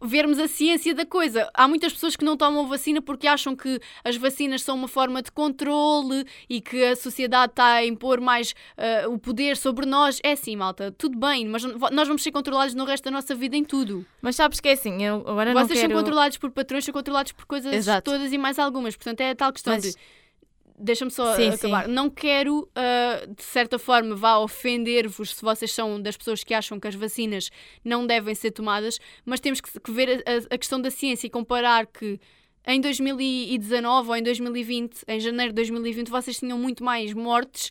[0.00, 1.50] vermos a ciência da coisa.
[1.54, 5.22] Há muitas pessoas que não tomam vacina porque acham que as vacinas são uma forma
[5.22, 10.20] de controle e que a sociedade está a impor mais uh, o poder sobre nós.
[10.22, 13.56] É assim, malta, tudo bem, mas nós vamos ser controlados no resto da nossa vida
[13.56, 14.06] em tudo.
[14.20, 15.92] Mas sabes que é assim, eu agora Vocês não quero...
[15.92, 18.10] são controlados por patrões, são controlados por coisas Exato.
[18.10, 18.96] todas e mais algumas.
[18.96, 19.82] Portanto, é a tal questão mas...
[19.82, 19.94] de
[20.78, 21.86] deixa-me só sim, acabar.
[21.86, 21.92] Sim.
[21.92, 26.78] Não quero, uh, de certa forma, vá ofender-vos se vocês são das pessoas que acham
[26.78, 27.50] que as vacinas
[27.84, 31.30] não devem ser tomadas, mas temos que, que ver a, a, questão da ciência e
[31.30, 32.20] comparar que
[32.66, 37.70] em 2019 ou em 2020, em janeiro de 2020, vocês tinham muito mais mortes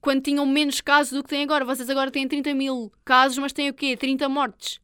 [0.00, 1.64] quando tinham menos casos do que têm agora.
[1.64, 3.96] Vocês agora têm 30 mil casos, mas têm o quê?
[3.96, 4.80] 30 mortes.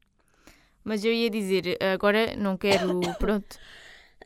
[0.85, 3.57] Mas eu ia dizer, agora não quero, pronto.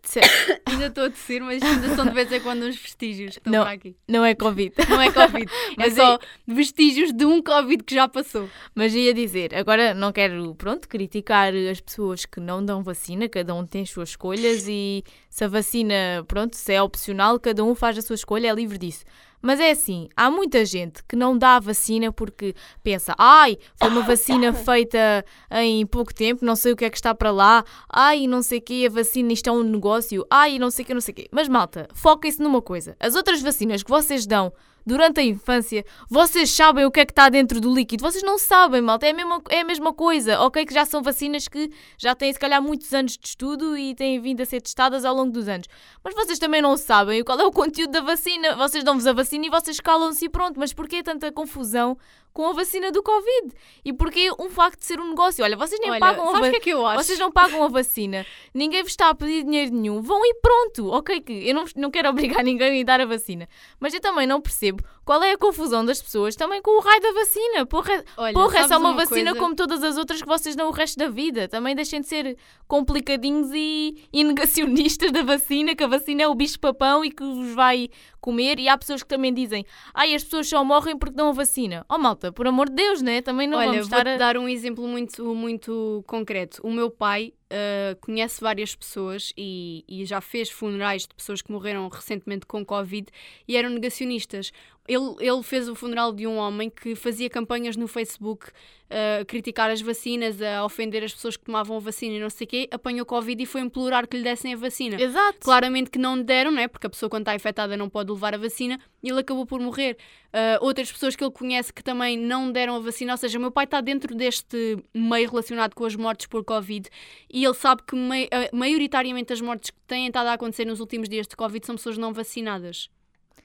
[0.66, 3.52] ainda estou a tossir, mas ainda são de vez em quando uns vestígios que estão
[3.52, 3.96] não, aqui.
[4.08, 4.74] Não é Covid.
[4.88, 5.50] Não é Covid.
[5.78, 8.48] é só vestígios de um Covid que já passou.
[8.74, 13.54] Mas ia dizer, agora não quero, pronto, criticar as pessoas que não dão vacina, cada
[13.54, 17.74] um tem as suas escolhas e se a vacina, pronto, se é opcional, cada um
[17.74, 19.04] faz a sua escolha, é livre disso.
[19.42, 23.88] Mas é assim, há muita gente que não dá a vacina porque pensa, ai, foi
[23.88, 27.64] uma vacina feita em pouco tempo, não sei o que é que está para lá,
[27.88, 30.86] ai, não sei o que, a vacina isto é um negócio, ai, não sei o
[30.86, 31.28] que, não sei o que.
[31.30, 32.96] Mas malta, foquem-se numa coisa.
[33.00, 34.52] As outras vacinas que vocês dão
[34.90, 38.02] durante a infância, vocês sabem o que é que está dentro do líquido.
[38.02, 39.06] Vocês não sabem, malta.
[39.06, 40.40] É a mesma, é a mesma coisa.
[40.40, 43.94] Ok, que já são vacinas que já têm, se calhar, muitos anos de estudo e
[43.94, 45.68] têm vindo a ser testadas ao longo dos anos.
[46.02, 48.56] Mas vocês também não sabem qual é o conteúdo da vacina.
[48.56, 50.58] Vocês dão-vos a vacina e vocês calam-se e pronto.
[50.58, 51.96] Mas porquê tanta confusão
[52.32, 53.54] com a vacina do Covid?
[53.84, 55.44] E porquê um facto de ser um negócio?
[55.44, 56.50] Olha, vocês nem Olha, pagam a vacina.
[56.50, 57.04] que é que eu acho?
[57.04, 60.90] Vocês não pagam a vacina, ninguém vos está a pedir dinheiro nenhum, vão e pronto.
[60.90, 64.26] Ok, que eu não, não quero obrigar ninguém a dar a vacina, mas eu também
[64.26, 67.66] não percebo qual é a confusão das pessoas também com o raio da vacina.
[67.66, 69.40] Porra, Olha, porra é só uma, vacina coisa?
[69.40, 71.48] como todas as outras que vocês dão o resto da vida.
[71.48, 72.36] Também deixem de ser
[72.68, 77.52] complicadinhos e, e negacionistas da vacina, que a vacina é o bicho-papão e que vos
[77.56, 77.88] vai
[78.20, 78.60] comer.
[78.60, 81.84] E há pessoas que também dizem, ai, as pessoas só morrem porque dão a vacina.
[81.88, 83.20] Oh malta, por amor de Deus, né?
[83.20, 84.16] Também não Olha, vamos estar a...
[84.16, 86.60] dar um exemplo muito, muito concreto.
[86.62, 91.50] O meu pai ah, conhece várias pessoas e, e já fez funerais de pessoas que
[91.50, 93.08] morreram recentemente com Covid
[93.46, 94.52] e eram negacionistas.
[94.86, 98.50] Ele, ele fez o funeral de um homem que fazia campanhas no Facebook
[98.90, 102.44] a criticar as vacinas, a ofender as pessoas que tomavam a vacina e não sei
[102.44, 105.00] o quê, apanhou Covid e foi implorar que lhe dessem a vacina.
[105.00, 105.38] Exato.
[105.40, 106.66] Claramente que não deram, não é?
[106.66, 109.60] Porque a pessoa, quando está infectada, não pode levar a vacina e ele acabou por
[109.60, 109.96] morrer.
[110.32, 113.40] Ah, outras pessoas que ele conhece que também não deram a vacina, ou seja, o
[113.40, 116.88] meu pai está dentro deste meio relacionado com as mortes por Covid
[117.32, 121.08] e ele sabe que ah, maioritariamente as mortes que têm estado a acontecer nos últimos
[121.08, 122.88] dias de Covid são pessoas não vacinadas.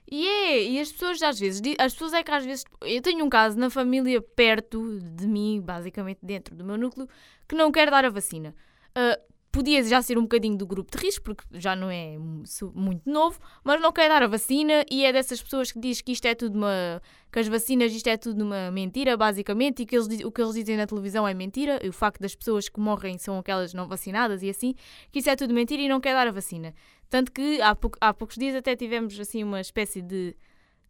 [0.09, 3.25] E é, e as pessoas às vezes, as pessoas é que às vezes, eu tenho
[3.25, 7.07] um caso na família perto de mim, basicamente dentro do meu núcleo,
[7.47, 8.55] que não quer dar a vacina.
[8.93, 9.19] Ah,
[9.55, 13.39] podia já ser um bocadinho do grupo de risco, porque já não é muito novo,
[13.63, 16.35] mas não quer dar a vacina e é dessas pessoas que diz que isto é
[16.35, 17.01] tudo uma.
[17.31, 20.55] que as vacinas isto é tudo uma mentira, basicamente, e que eles, o que eles
[20.55, 23.87] dizem na televisão é mentira, e o facto das pessoas que morrem são aquelas não
[23.87, 24.75] vacinadas e assim,
[25.09, 26.73] que isso é tudo mentira e não quer dar a vacina.
[27.09, 30.35] Tanto que há, pouco- há poucos dias até tivemos assim uma espécie de,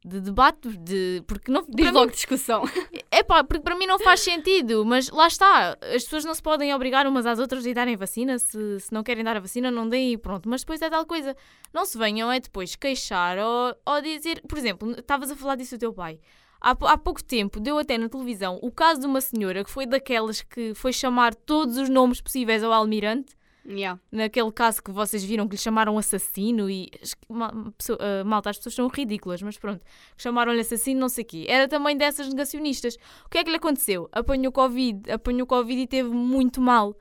[0.03, 1.61] de debate, de, porque não.
[1.63, 2.63] Diz para mim- logo discussão.
[3.11, 5.77] é pá, porque para mim não faz sentido, mas lá está.
[5.93, 8.37] As pessoas não se podem obrigar umas às outras a darem vacina.
[8.39, 10.47] Se, se não querem dar a vacina, não deem e pronto.
[10.47, 11.35] Mas depois é tal coisa.
[11.73, 14.41] Não se venham é depois queixar ou, ou dizer.
[14.47, 16.19] Por exemplo, estavas a falar disso do teu pai.
[16.61, 19.69] Há, pou- há pouco tempo deu até na televisão o caso de uma senhora que
[19.69, 23.35] foi daquelas que foi chamar todos os nomes possíveis ao almirante.
[23.67, 23.99] Yeah.
[24.11, 26.91] Naquele caso que vocês viram que lhe chamaram assassino e
[27.31, 29.83] ah, malta, as pessoas são ridículas, mas pronto,
[30.17, 31.45] chamaram-lhe assassino, não sei o quê.
[31.49, 32.95] Era também dessas negacionistas.
[33.25, 34.07] O que é que lhe aconteceu?
[34.11, 36.95] Apanhou Covid, apanhou Covid e teve muito mal.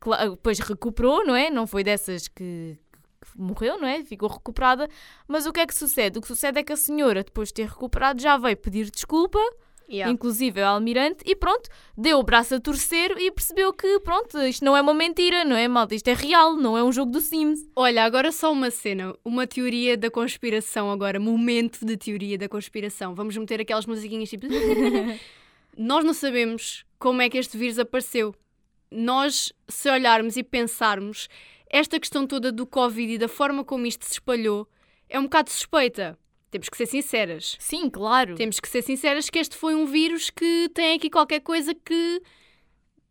[0.00, 1.48] Cla- Depois recuperou, não é?
[1.48, 2.76] Não foi dessas que
[3.36, 4.02] morreu, não é?
[4.04, 4.88] Ficou recuperada.
[5.28, 6.18] Mas o que é que sucede?
[6.18, 9.38] O que sucede é que a senhora, depois de ter recuperado, já veio pedir desculpa
[9.88, 10.12] Yeah.
[10.12, 14.64] inclusive ao almirante, e pronto, deu o braço a torcer e percebeu que, pronto, isto
[14.64, 15.94] não é uma mentira, não é, malta?
[15.94, 17.60] Isto é real, não é um jogo do Sims.
[17.76, 23.14] Olha, agora só uma cena, uma teoria da conspiração agora, momento de teoria da conspiração.
[23.14, 24.46] Vamos meter aquelas musiquinhas tipo.
[25.76, 28.34] Nós não sabemos como é que este vírus apareceu.
[28.90, 31.28] Nós, se olharmos e pensarmos,
[31.68, 34.68] esta questão toda do Covid e da forma como isto se espalhou
[35.08, 36.18] é um bocado suspeita.
[36.54, 37.56] Temos que ser sinceras.
[37.58, 38.36] Sim, claro.
[38.36, 42.22] Temos que ser sinceras que este foi um vírus que tem aqui qualquer coisa que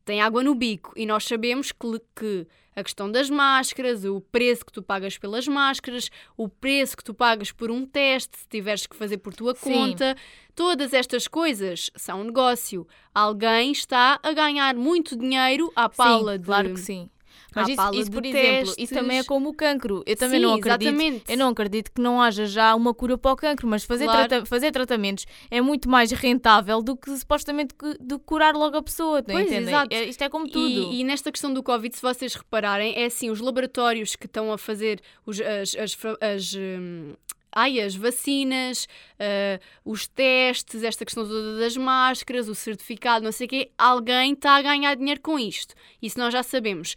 [0.06, 0.94] tem água no bico.
[0.96, 5.46] E nós sabemos que, que a questão das máscaras, o preço que tu pagas pelas
[5.46, 9.54] máscaras, o preço que tu pagas por um teste, se tiveres que fazer por tua
[9.56, 9.74] Sim.
[9.74, 10.16] conta,
[10.56, 12.88] todas estas coisas são um negócio.
[13.14, 16.46] Alguém está a ganhar muito dinheiro à pala sim, de.
[16.46, 17.10] claro que sim.
[17.56, 18.76] Mas isso, isso, por exemplo, testes.
[18.78, 20.04] isso também é como o cancro.
[20.06, 20.82] Eu também Sim, não acredito.
[20.90, 21.24] exatamente.
[21.32, 24.28] Eu não acredito que não haja já uma cura para o cancro, mas fazer, Claro.
[24.28, 29.18] trata- fazer tratamentos é muito mais rentável do que supostamente do curar logo a pessoa,
[29.20, 29.70] não Pois, entendem?
[29.70, 29.96] exato.
[29.96, 30.92] É- isto é como tudo.
[30.92, 34.52] E, e nesta questão do Covid, se vocês repararem, é assim: os laboratórios que estão
[34.52, 37.14] a fazer os, as, as, as, hum,
[37.56, 38.88] ai, as vacinas,
[39.20, 44.34] ah, os testes, esta questão toda das máscaras, o certificado, não sei o quê, alguém
[44.34, 45.76] está a ganhar dinheiro com isto.
[46.02, 46.96] Isso nós já sabemos.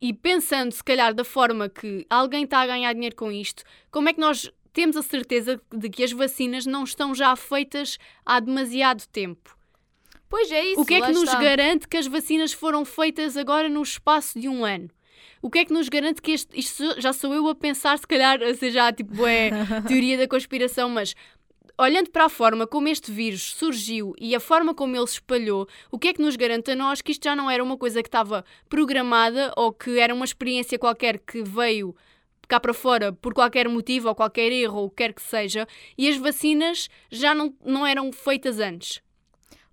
[0.00, 4.08] E pensando, se calhar, da forma que alguém está a ganhar dinheiro com isto, como
[4.08, 8.38] é que nós temos a certeza de que as vacinas não estão já feitas há
[8.38, 9.58] demasiado tempo?
[10.28, 10.80] Pois é isso.
[10.80, 11.40] O que é que nos está.
[11.40, 14.88] garante que as vacinas foram feitas agora no espaço de um ano?
[15.40, 18.06] O que é que nos garante que este, isto já sou eu a pensar, se
[18.06, 19.50] calhar, seja tipo, é
[19.86, 21.14] teoria da conspiração, mas
[21.78, 25.68] olhando para a forma como este vírus surgiu e a forma como ele se espalhou,
[25.90, 28.02] o que é que nos garante a nós que isto já não era uma coisa
[28.02, 31.94] que estava programada ou que era uma experiência qualquer que veio
[32.48, 35.68] cá para fora por qualquer motivo ou qualquer erro ou o que quer que seja
[35.96, 39.00] e as vacinas já não, não eram feitas antes?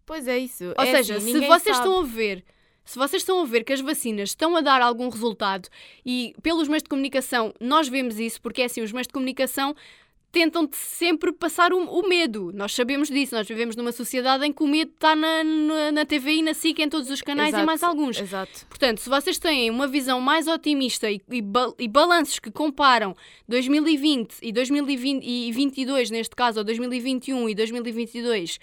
[0.05, 0.65] Pois é isso.
[0.77, 1.87] Ou É seja, assim, se vocês sabe.
[1.87, 2.45] estão a ver,
[2.83, 5.67] se vocês estão a ver que as vacinas estão a dar algum resultado
[6.05, 9.75] e pelos meios de comunicação nós vemos isso, porque é assim, os meios de comunicação
[10.35, 12.51] tentam sempre passar o, o, medo.
[12.53, 16.05] Nós sabemos disso, nós vivemos numa sociedade em que o medo está na, na, na
[16.05, 18.19] TV e na SIC, em todos os canais Exato, e mais alguns.
[18.19, 18.65] Exato.
[18.67, 21.41] Portanto, se vocês têm uma visão mais otimista e, e,
[21.79, 23.15] e balanços que comparam
[23.47, 28.59] 2020 e 2022, neste caso, ou 2021 e 2022,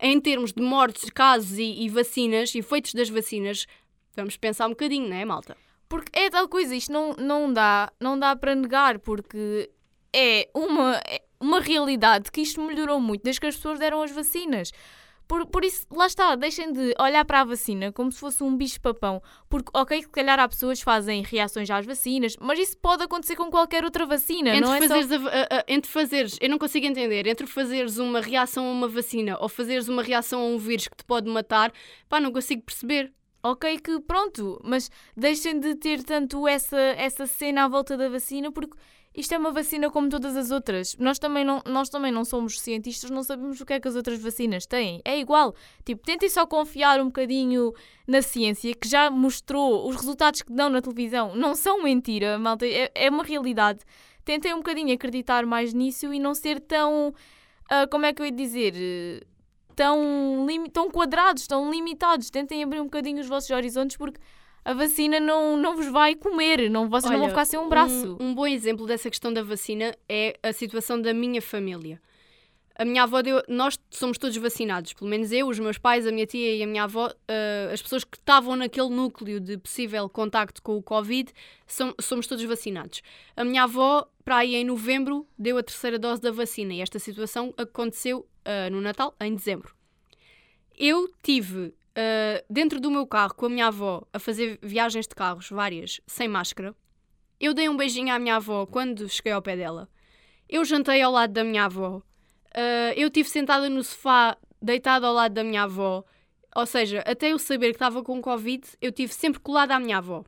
[0.00, 3.66] em termos de mortes, casos e, e vacinas, efeitos das vacinas,
[4.14, 5.56] vamos pensar um bocadinho, não é, malta?
[5.88, 9.68] Porque é tal coisa, isto não, não dá, não dá para negar, porque
[10.14, 14.10] é uma, é uma realidade que isto melhorou muito desde que as pessoas deram as
[14.10, 14.72] vacinas.
[15.28, 18.56] Por, por isso, lá está, deixem de olhar para a vacina como se fosse um
[18.56, 19.22] bicho-papão.
[19.46, 23.36] Porque, ok, se calhar há pessoas que fazem reações às vacinas, mas isso pode acontecer
[23.36, 25.28] com qualquer outra vacina, entre não é fazeres só...
[25.28, 29.36] a, a, entre fazeres, eu não consigo entender, entre fazeres uma reação a uma vacina
[29.38, 31.70] ou fazeres uma reação a um vírus que te pode matar,
[32.08, 33.12] pá, não consigo perceber.
[33.42, 38.50] Ok, que pronto, mas deixem de ter tanto essa, essa cena à volta da vacina,
[38.50, 38.76] porque
[39.18, 40.94] isto é uma vacina como todas as outras.
[40.96, 43.96] Nós também, não, nós também não somos cientistas, não sabemos o que é que as
[43.96, 45.02] outras vacinas têm.
[45.04, 45.56] É igual.
[45.84, 47.74] Tipo, tentem só confiar um bocadinho
[48.06, 51.34] na ciência, que já mostrou os resultados que dão na televisão.
[51.34, 52.64] Não são mentira, malta.
[52.64, 53.80] É, é uma realidade.
[54.24, 57.08] Tentem um bocadinho acreditar mais nisso e não ser tão.
[57.08, 59.26] Uh, como é que eu ia dizer?
[59.74, 62.30] Tão, tão quadrados, tão limitados.
[62.30, 64.20] Tentem abrir um bocadinho os vossos horizontes, porque
[64.68, 67.70] a vacina não, não vos vai comer, não, vocês Olha, não vão ficar sem um
[67.70, 68.18] braço.
[68.20, 71.98] Um, um, bom exemplo dessa questão da vacina é a situação da minha família.
[72.74, 73.42] A minha avó deu.
[73.48, 76.66] Nós somos todos vacinados, pelo menos eu, os meus pais, a minha tia e a
[76.66, 81.32] minha avó, uh, as pessoas que estavam naquele núcleo de possível contacto com o Covid,
[81.66, 83.00] som, somos todos vacinados.
[83.34, 86.98] A minha avó, para aí em novembro, deu a terceira dose da vacina e esta
[86.98, 89.74] situação aconteceu uh, no Natal, em dezembro.
[90.76, 95.14] Eu tive uh, dentro do meu carro com a minha avó a fazer viagens de
[95.14, 96.74] carros, várias, sem máscara.
[97.40, 99.88] Eu dei um beijinho à minha avó quando cheguei ao pé dela.
[100.48, 101.98] Eu jantei ao lado da minha avó.
[102.48, 106.04] Uh, eu estive sentada no sofá, deitada ao lado da minha avó.
[106.56, 109.98] Ou seja, até eu saber que estava com Covid, eu tive sempre colada à minha
[109.98, 110.24] avó.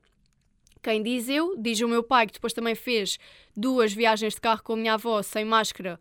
[0.82, 3.18] Quem diz eu, diz o meu pai, que depois também fez
[3.56, 5.98] duas viagens de carro com a minha avó sem máscara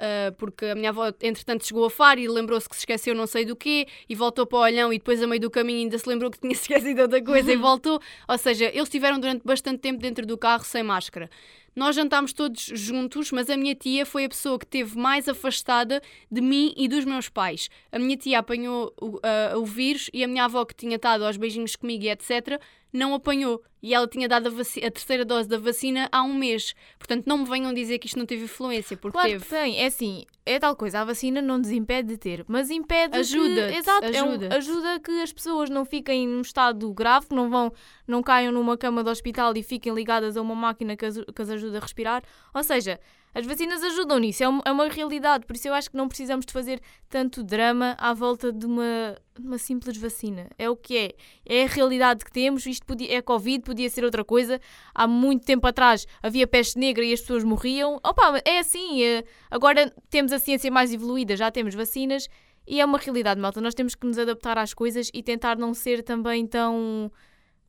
[0.00, 3.26] Uh, porque a minha avó, entretanto, chegou a Faro e lembrou-se que se esqueceu não
[3.26, 5.98] sei do quê e voltou para o olhão e depois, a meio do caminho, ainda
[5.98, 8.00] se lembrou que tinha esquecido outra coisa e voltou.
[8.26, 11.28] Ou seja, eles estiveram durante bastante tempo dentro do carro sem máscara.
[11.74, 16.02] Nós jantámos todos juntos, mas a minha tia foi a pessoa que esteve mais afastada
[16.30, 17.68] de mim e dos meus pais.
[17.92, 21.24] A minha tia apanhou o, uh, o vírus e a minha avó, que tinha estado
[21.24, 22.60] aos beijinhos comigo e etc.,
[22.92, 23.62] não apanhou.
[23.82, 26.74] E ela tinha dado a, a, terceira dose da vacina há um mês.
[26.98, 29.44] Portanto, não me venham dizer que isto não teve influência, porque claro teve.
[29.44, 33.16] Que tem, é assim, é tal coisa, a vacina não desimpede de ter, mas impede
[33.16, 34.46] ajuda que, exato, ajuda.
[34.46, 37.72] É um, ajuda que as pessoas não fiquem num estado grave, não vão,
[38.06, 41.42] não caiam numa cama de hospital e fiquem ligadas a uma máquina que as, que
[41.42, 42.22] as ajuda a respirar.
[42.52, 43.00] Ou seja,
[43.34, 46.08] as vacinas ajudam nisso, é uma, é uma realidade, por isso eu acho que não
[46.08, 50.48] precisamos de fazer tanto drama à volta de uma, uma simples vacina.
[50.58, 51.12] É o que é.
[51.46, 54.60] É a realidade que temos, isto podia, é Covid, podia ser outra coisa.
[54.94, 58.00] Há muito tempo atrás havia peste negra e as pessoas morriam.
[58.04, 59.02] Opa, é assim.
[59.02, 62.28] É, agora temos a ciência mais evoluída, já temos vacinas
[62.66, 63.60] e é uma realidade, malta.
[63.60, 67.10] Nós temos que nos adaptar às coisas e tentar não ser também tão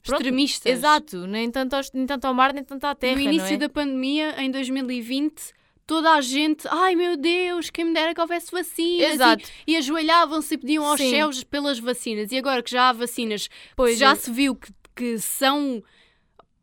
[0.04, 0.72] Pronto, extremistas.
[0.72, 3.16] Exato, nem tanto, ao, nem tanto ao mar, nem tanto à terra.
[3.16, 3.58] No início é?
[3.58, 5.54] da pandemia, em 2020,
[5.86, 9.14] toda a gente, ai meu Deus, quem me dera que houvesse vacinas.
[9.14, 9.44] Exato.
[9.68, 11.10] E, e ajoelhavam-se e pediam aos Sim.
[11.10, 12.32] céus pelas vacinas.
[12.32, 14.16] E agora que já há vacinas, pois já é.
[14.16, 15.84] se viu que, que são.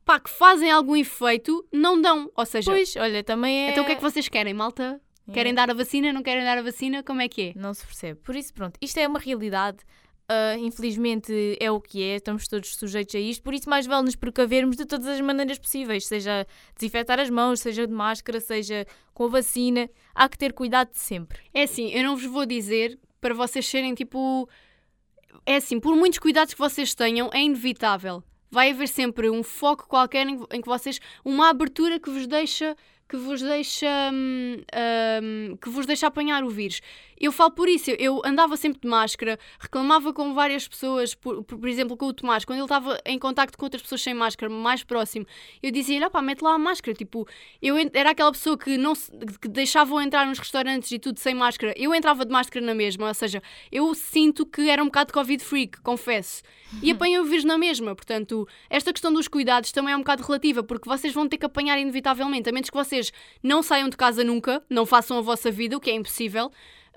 [0.04, 2.30] pá, que fazem algum efeito, não dão.
[2.34, 2.70] Ou seja.
[2.70, 3.70] Pois, olha, também é.
[3.70, 5.00] Então o que é que vocês querem, malta?
[5.32, 5.54] Querem é.
[5.54, 7.02] dar a vacina, não querem dar a vacina?
[7.02, 7.52] Como é que é?
[7.54, 8.20] Não se percebe.
[8.20, 9.78] Por isso, pronto, isto é uma realidade.
[10.30, 14.04] Uh, infelizmente é o que é, estamos todos sujeitos a isto, por isso mais vale
[14.04, 18.86] nos precavermos de todas as maneiras possíveis, seja desinfetar as mãos, seja de máscara, seja
[19.14, 21.40] com a vacina, há que ter cuidado sempre.
[21.54, 24.46] É assim, eu não vos vou dizer para vocês serem tipo.
[25.46, 28.22] É assim, por muitos cuidados que vocês tenham, é inevitável.
[28.50, 31.00] Vai haver sempre um foco qualquer em, em que vocês.
[31.24, 32.76] uma abertura que vos deixa
[33.08, 34.56] que vos deixa hum,
[35.22, 36.80] hum, que vos deixa apanhar o vírus.
[37.20, 41.68] Eu falo por isso, eu andava sempre de máscara, reclamava com várias pessoas, por, por,
[41.68, 44.84] exemplo, com o Tomás, quando ele estava em contacto com outras pessoas sem máscara, mais
[44.84, 45.26] próximo,
[45.60, 47.26] eu dizia-lhe, opá, mete lá a máscara, tipo,
[47.60, 51.74] eu era aquela pessoa que não que deixavam entrar nos restaurantes e tudo sem máscara,
[51.76, 53.42] eu entrava de máscara na mesma, ou seja,
[53.72, 56.42] eu sinto que era um bocado Covid freak, confesso,
[56.80, 60.22] e apanho o vírus na mesma, portanto, esta questão dos cuidados também é um bocado
[60.22, 62.97] relativa, porque vocês vão ter que apanhar inevitavelmente, a menos que vocês
[63.42, 66.50] não saiam de casa nunca, não façam a vossa vida, o que é impossível,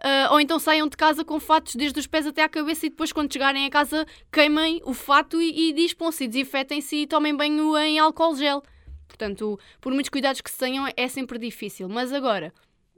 [0.03, 2.89] Uh, ou então saiam de casa com fatos desde os pés até à cabeça e
[2.89, 7.77] depois, quando chegarem a casa, queimem o fato e, e dispam-se, desinfetem-se e tomem banho
[7.77, 8.63] em álcool gel.
[9.07, 11.87] Portanto, por muitos cuidados que se tenham, é sempre difícil.
[11.87, 12.51] Mas agora,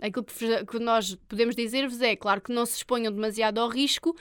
[0.04, 4.14] Aquilo que, que nós podemos dizer-vos é, claro, que não se exponham demasiado ao risco,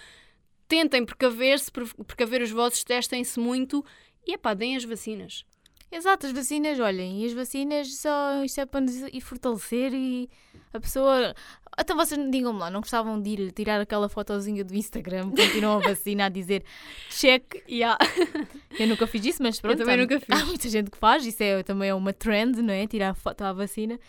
[0.68, 1.72] tentem precaver-se,
[2.06, 3.84] precaver os vossos, testem-se muito
[4.24, 5.44] e, epá, deem as vacinas.
[5.92, 10.30] Exato, as vacinas, olhem, e as vacinas só isto é para nos ir fortalecer e
[10.72, 11.34] a pessoa.
[11.78, 15.88] Então vocês digam-me lá, não gostavam de ir tirar aquela fotozinha do Instagram, continuam a
[15.88, 16.64] vacina a dizer
[17.10, 17.62] check.
[17.68, 17.98] Yeah.
[18.80, 19.74] Eu nunca fiz isso, mas pronto.
[19.74, 20.28] Eu também há, nunca fiz.
[20.30, 22.86] Há muita gente que faz, isso é, também é uma trend, não é?
[22.86, 24.00] Tirar foto à vacina.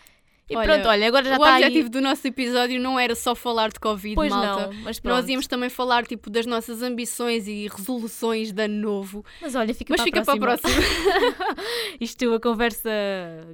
[0.48, 1.88] E Olha, pronto, olha, agora já o está objetivo aí.
[1.90, 4.66] do nosso episódio não era só falar de Covid, Pois malta.
[4.66, 5.14] não, mas pronto.
[5.16, 9.24] Nós íamos também falar tipo das nossas ambições e resoluções de ano novo.
[9.40, 10.82] Mas olha, fica Mas para fica a para a próxima.
[12.00, 12.90] Isto, a conversa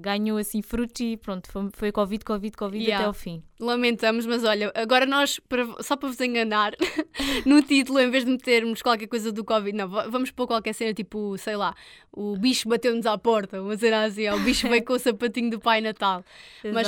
[0.00, 2.98] ganhou assim frutos e pronto, foi, foi Covid, Covid, Covid Yeah.
[2.98, 3.42] até ao fim.
[3.60, 6.72] Lamentamos, mas olha, agora nós, para- só para vos enganar,
[7.44, 10.72] no título, em vez de metermos qualquer coisa do Covid, não, va- vamos pôr qualquer
[10.72, 11.74] cena tipo, sei lá,
[12.10, 15.50] o bicho bateu-nos à porta, uma cena assim, ó, o bicho veio com o sapatinho
[15.50, 16.24] do Pai Natal.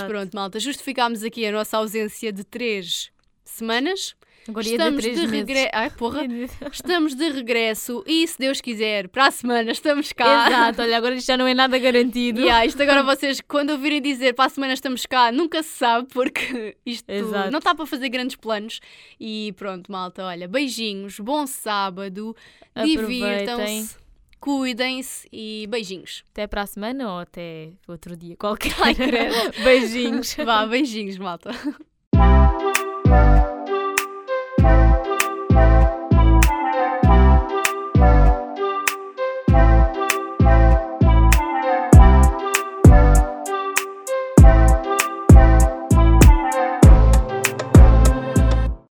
[0.00, 3.10] Mas pronto, malta, justificámos aqui a nossa ausência de três
[3.44, 4.14] semanas.
[4.48, 5.30] Agora Estamos de meses.
[5.30, 5.70] regresso.
[5.72, 6.22] Ai, porra!
[6.72, 10.48] Estamos de regresso e, se Deus quiser, para a semana estamos cá.
[10.48, 12.40] Exato, olha, agora isto já não é nada garantido.
[12.40, 16.08] Yeah, isto agora vocês, quando ouvirem dizer para a semana estamos cá, nunca se sabe,
[16.12, 17.52] porque isto Exato.
[17.52, 18.80] não está para fazer grandes planos.
[19.20, 22.34] E pronto, malta, olha, beijinhos, bom sábado,
[22.84, 23.96] divirtam-se,
[24.42, 26.24] Cuidem-se e beijinhos.
[26.32, 28.74] Até para a semana ou até outro dia qualquer.
[29.62, 30.34] beijinhos.
[30.34, 31.52] Vá, beijinhos, malta.